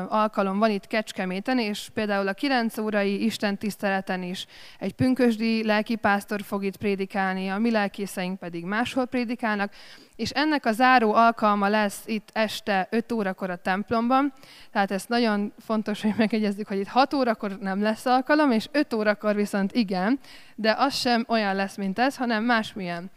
alkalom 0.08 0.58
van 0.58 0.70
itt 0.70 0.86
Kecskeméten, 0.86 1.58
és 1.58 1.88
például 1.94 2.28
a 2.28 2.32
9 2.32 2.78
órai 2.78 3.24
Isten 3.24 3.58
tiszteleten 3.58 4.22
is 4.22 4.46
egy 4.78 4.92
pünkösdi 4.92 5.64
lelkipásztor 5.64 6.42
fog 6.42 6.64
itt 6.64 6.76
prédikálni, 6.76 7.48
a 7.48 7.58
mi 7.58 7.70
lelkészeink 7.70 8.38
pedig 8.38 8.64
máshol 8.64 9.04
prédikálnak, 9.04 9.72
és 10.20 10.30
ennek 10.30 10.66
a 10.66 10.72
záró 10.72 11.12
alkalma 11.12 11.68
lesz 11.68 12.02
itt 12.06 12.28
este 12.32 12.86
5 12.90 13.12
órakor 13.12 13.50
a 13.50 13.56
templomban, 13.56 14.32
tehát 14.72 14.90
ez 14.90 15.04
nagyon 15.06 15.52
fontos, 15.58 16.02
hogy 16.02 16.14
megegyezzük, 16.16 16.68
hogy 16.68 16.78
itt 16.78 16.86
6 16.86 17.14
órakor 17.14 17.58
nem 17.58 17.82
lesz 17.82 18.06
alkalom, 18.06 18.50
és 18.50 18.68
5 18.72 18.92
órakor 18.92 19.34
viszont 19.34 19.72
igen, 19.72 20.18
de 20.54 20.74
az 20.78 20.94
sem 20.94 21.24
olyan 21.28 21.54
lesz, 21.54 21.76
mint 21.76 21.98
ez, 21.98 22.16
hanem 22.16 22.44
másmilyen 22.44 23.10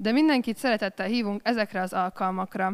de 0.00 0.12
mindenkit 0.12 0.56
szeretettel 0.56 1.06
hívunk 1.06 1.40
ezekre 1.44 1.80
az 1.80 1.92
alkalmakra. 1.92 2.72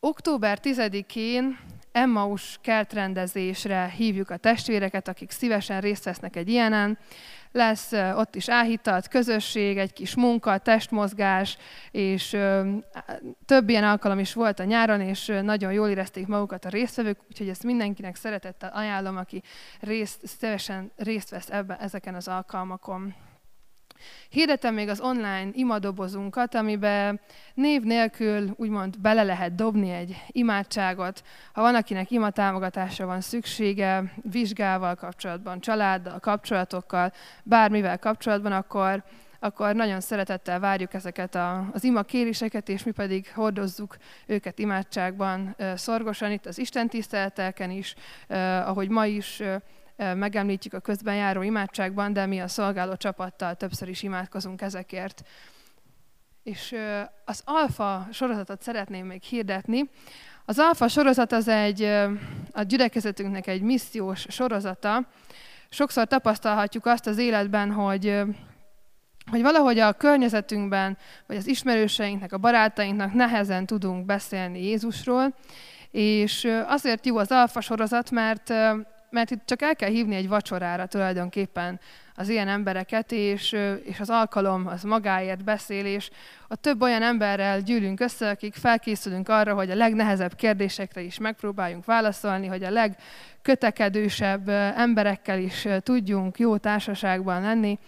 Október 0.00 0.58
10-én 0.62 1.58
Emmaus 1.92 2.58
kertrendezésre 2.60 3.92
hívjuk 3.96 4.30
a 4.30 4.36
testvéreket, 4.36 5.08
akik 5.08 5.30
szívesen 5.30 5.80
részt 5.80 6.04
vesznek 6.04 6.36
egy 6.36 6.48
ilyenen. 6.48 6.98
Lesz 7.52 7.92
ott 7.92 8.34
is 8.34 8.48
áhítat, 8.48 9.08
közösség, 9.08 9.78
egy 9.78 9.92
kis 9.92 10.14
munka, 10.14 10.58
testmozgás, 10.58 11.58
és 11.90 12.36
több 13.44 13.68
ilyen 13.68 13.84
alkalom 13.84 14.18
is 14.18 14.34
volt 14.34 14.60
a 14.60 14.64
nyáron, 14.64 15.00
és 15.00 15.32
nagyon 15.42 15.72
jól 15.72 15.88
érezték 15.88 16.26
magukat 16.26 16.64
a 16.64 16.68
résztvevők, 16.68 17.18
úgyhogy 17.28 17.48
ezt 17.48 17.62
mindenkinek 17.62 18.16
szeretettel 18.16 18.70
ajánlom, 18.74 19.16
aki 19.16 19.42
részt, 19.80 20.26
szívesen 20.26 20.90
részt 20.96 21.30
vesz 21.30 21.50
ebben, 21.50 21.78
ezeken 21.78 22.14
az 22.14 22.28
alkalmakon. 22.28 23.14
Hirdetem 24.28 24.74
még 24.74 24.88
az 24.88 25.00
online 25.00 25.48
imadobozunkat, 25.52 26.54
amiben 26.54 27.20
név 27.54 27.82
nélkül 27.82 28.54
úgymond 28.56 28.98
bele 29.00 29.22
lehet 29.22 29.54
dobni 29.54 29.90
egy 29.90 30.16
imádságot. 30.28 31.22
Ha 31.52 31.60
van, 31.60 31.74
akinek 31.74 32.10
imatámogatásra 32.10 33.06
van 33.06 33.20
szüksége, 33.20 34.12
vizsgával 34.30 34.94
kapcsolatban, 34.94 35.60
családdal, 35.60 36.18
kapcsolatokkal, 36.18 37.12
bármivel 37.42 37.98
kapcsolatban, 37.98 38.52
akkor, 38.52 39.04
akkor 39.40 39.74
nagyon 39.74 40.00
szeretettel 40.00 40.60
várjuk 40.60 40.94
ezeket 40.94 41.34
a, 41.34 41.68
az 41.72 41.84
ima 41.84 42.02
kéréseket, 42.02 42.68
és 42.68 42.84
mi 42.84 42.90
pedig 42.90 43.32
hordozzuk 43.34 43.96
őket 44.26 44.58
imádságban 44.58 45.56
szorgosan 45.74 46.32
itt 46.32 46.46
az 46.46 46.58
Isten 46.58 46.88
tiszteletelken 46.88 47.70
is, 47.70 47.94
ahogy 48.64 48.88
ma 48.88 49.06
is 49.06 49.42
megemlítjük 49.96 50.74
a 50.74 50.80
közben 50.80 51.14
járó 51.14 51.42
imádságban, 51.42 52.12
de 52.12 52.26
mi 52.26 52.40
a 52.40 52.48
szolgáló 52.48 52.96
csapattal 52.96 53.54
többször 53.54 53.88
is 53.88 54.02
imádkozunk 54.02 54.62
ezekért. 54.62 55.22
És 56.42 56.74
az 57.24 57.42
alfa 57.44 58.08
sorozatot 58.12 58.62
szeretném 58.62 59.06
még 59.06 59.22
hirdetni. 59.22 59.90
Az 60.44 60.58
alfa 60.58 60.88
sorozat 60.88 61.32
az 61.32 61.48
egy, 61.48 61.82
a 62.52 62.62
gyülekezetünknek 62.62 63.46
egy 63.46 63.62
missziós 63.62 64.26
sorozata. 64.28 65.08
Sokszor 65.68 66.06
tapasztalhatjuk 66.06 66.86
azt 66.86 67.06
az 67.06 67.18
életben, 67.18 67.72
hogy 67.72 68.22
hogy 69.30 69.42
valahogy 69.42 69.78
a 69.78 69.92
környezetünkben, 69.92 70.98
vagy 71.26 71.36
az 71.36 71.46
ismerőseinknek, 71.46 72.32
a 72.32 72.38
barátainknak 72.38 73.12
nehezen 73.12 73.66
tudunk 73.66 74.04
beszélni 74.04 74.62
Jézusról, 74.62 75.34
és 75.90 76.48
azért 76.66 77.06
jó 77.06 77.16
az 77.16 77.30
alfa 77.30 77.60
sorozat, 77.60 78.10
mert, 78.10 78.52
mert 79.10 79.30
itt 79.30 79.42
csak 79.44 79.62
el 79.62 79.76
kell 79.76 79.90
hívni 79.90 80.14
egy 80.14 80.28
vacsorára 80.28 80.86
tulajdonképpen 80.86 81.80
az 82.14 82.28
ilyen 82.28 82.48
embereket, 82.48 83.12
és, 83.12 83.56
és 83.82 84.00
az 84.00 84.10
alkalom 84.10 84.66
az 84.66 84.82
magáért 84.82 85.44
beszél, 85.44 85.86
és 85.86 86.10
a 86.48 86.56
több 86.56 86.82
olyan 86.82 87.02
emberrel 87.02 87.60
gyűlünk 87.60 88.00
össze, 88.00 88.28
akik 88.28 88.54
felkészülünk 88.54 89.28
arra, 89.28 89.54
hogy 89.54 89.70
a 89.70 89.74
legnehezebb 89.74 90.34
kérdésekre 90.34 91.00
is 91.00 91.18
megpróbáljunk 91.18 91.84
válaszolni, 91.84 92.46
hogy 92.46 92.62
a 92.62 92.70
legkötekedősebb 92.70 94.48
emberekkel 94.76 95.38
is 95.38 95.66
tudjunk 95.82 96.38
jó 96.38 96.56
társaságban 96.56 97.42
lenni, 97.42 97.78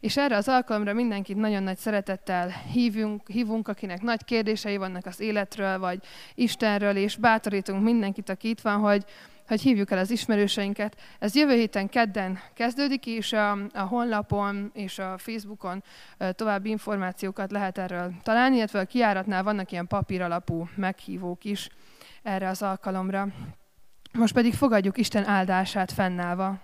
és 0.00 0.16
erre 0.16 0.36
az 0.36 0.48
alkalomra 0.48 0.92
mindenkit 0.92 1.36
nagyon 1.36 1.62
nagy 1.62 1.76
szeretettel 1.76 2.48
hívunk, 2.72 3.28
hívunk, 3.28 3.68
akinek 3.68 4.02
nagy 4.02 4.24
kérdései 4.24 4.76
vannak 4.76 5.06
az 5.06 5.20
életről, 5.20 5.78
vagy 5.78 5.98
Istenről, 6.34 6.96
és 6.96 7.16
bátorítunk 7.16 7.82
mindenkit, 7.82 8.28
aki 8.28 8.48
itt 8.48 8.60
van, 8.60 8.78
hogy, 8.78 9.04
hogy 9.46 9.60
hívjuk 9.60 9.90
el 9.90 9.98
az 9.98 10.10
ismerőseinket. 10.10 10.96
Ez 11.18 11.34
jövő 11.34 11.54
héten 11.54 11.88
kedden 11.88 12.38
kezdődik, 12.54 13.06
és 13.06 13.32
a, 13.32 13.50
a 13.52 13.80
honlapon 13.80 14.70
és 14.74 14.98
a 14.98 15.18
Facebookon 15.18 15.82
további 16.30 16.70
információkat 16.70 17.50
lehet 17.50 17.78
erről 17.78 18.12
találni, 18.22 18.56
illetve 18.56 18.80
a 18.80 18.84
kiáratnál 18.84 19.42
vannak 19.42 19.72
ilyen 19.72 19.86
papíralapú 19.86 20.68
meghívók 20.74 21.44
is 21.44 21.68
erre 22.22 22.48
az 22.48 22.62
alkalomra. 22.62 23.28
Most 24.12 24.34
pedig 24.34 24.54
fogadjuk 24.54 24.98
Isten 24.98 25.26
áldását 25.26 25.92
fennállva. 25.92 26.58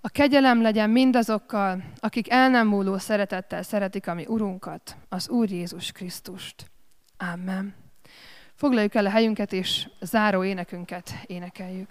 A 0.00 0.08
kegyelem 0.08 0.62
legyen 0.62 0.90
mindazokkal, 0.90 1.82
akik 2.00 2.30
el 2.30 2.48
nem 2.48 2.66
múló 2.66 2.98
szeretettel 2.98 3.62
szeretik 3.62 4.06
a 4.06 4.14
mi 4.14 4.24
Urunkat, 4.26 4.96
az 5.08 5.28
Úr 5.28 5.50
Jézus 5.50 5.92
Krisztust. 5.92 6.70
Amen. 7.18 7.74
Foglaljuk 8.54 8.94
el 8.94 9.06
a 9.06 9.10
helyünket, 9.10 9.52
és 9.52 9.88
záró 10.00 10.44
énekünket 10.44 11.10
énekeljük. 11.26 11.90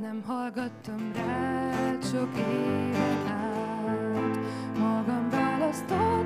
Nem 0.00 0.22
hallgattam 0.26 1.12
rád 1.14 2.04
sok 2.04 2.36
éven 2.36 3.26
át, 3.26 4.38
magam 4.78 5.30
választottam 5.30 6.19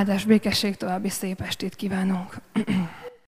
Áldás 0.00 0.24
békesség 0.24 0.76
további 0.76 1.08
szép 1.08 1.40
estét 1.40 1.74
kívánunk! 1.74 2.39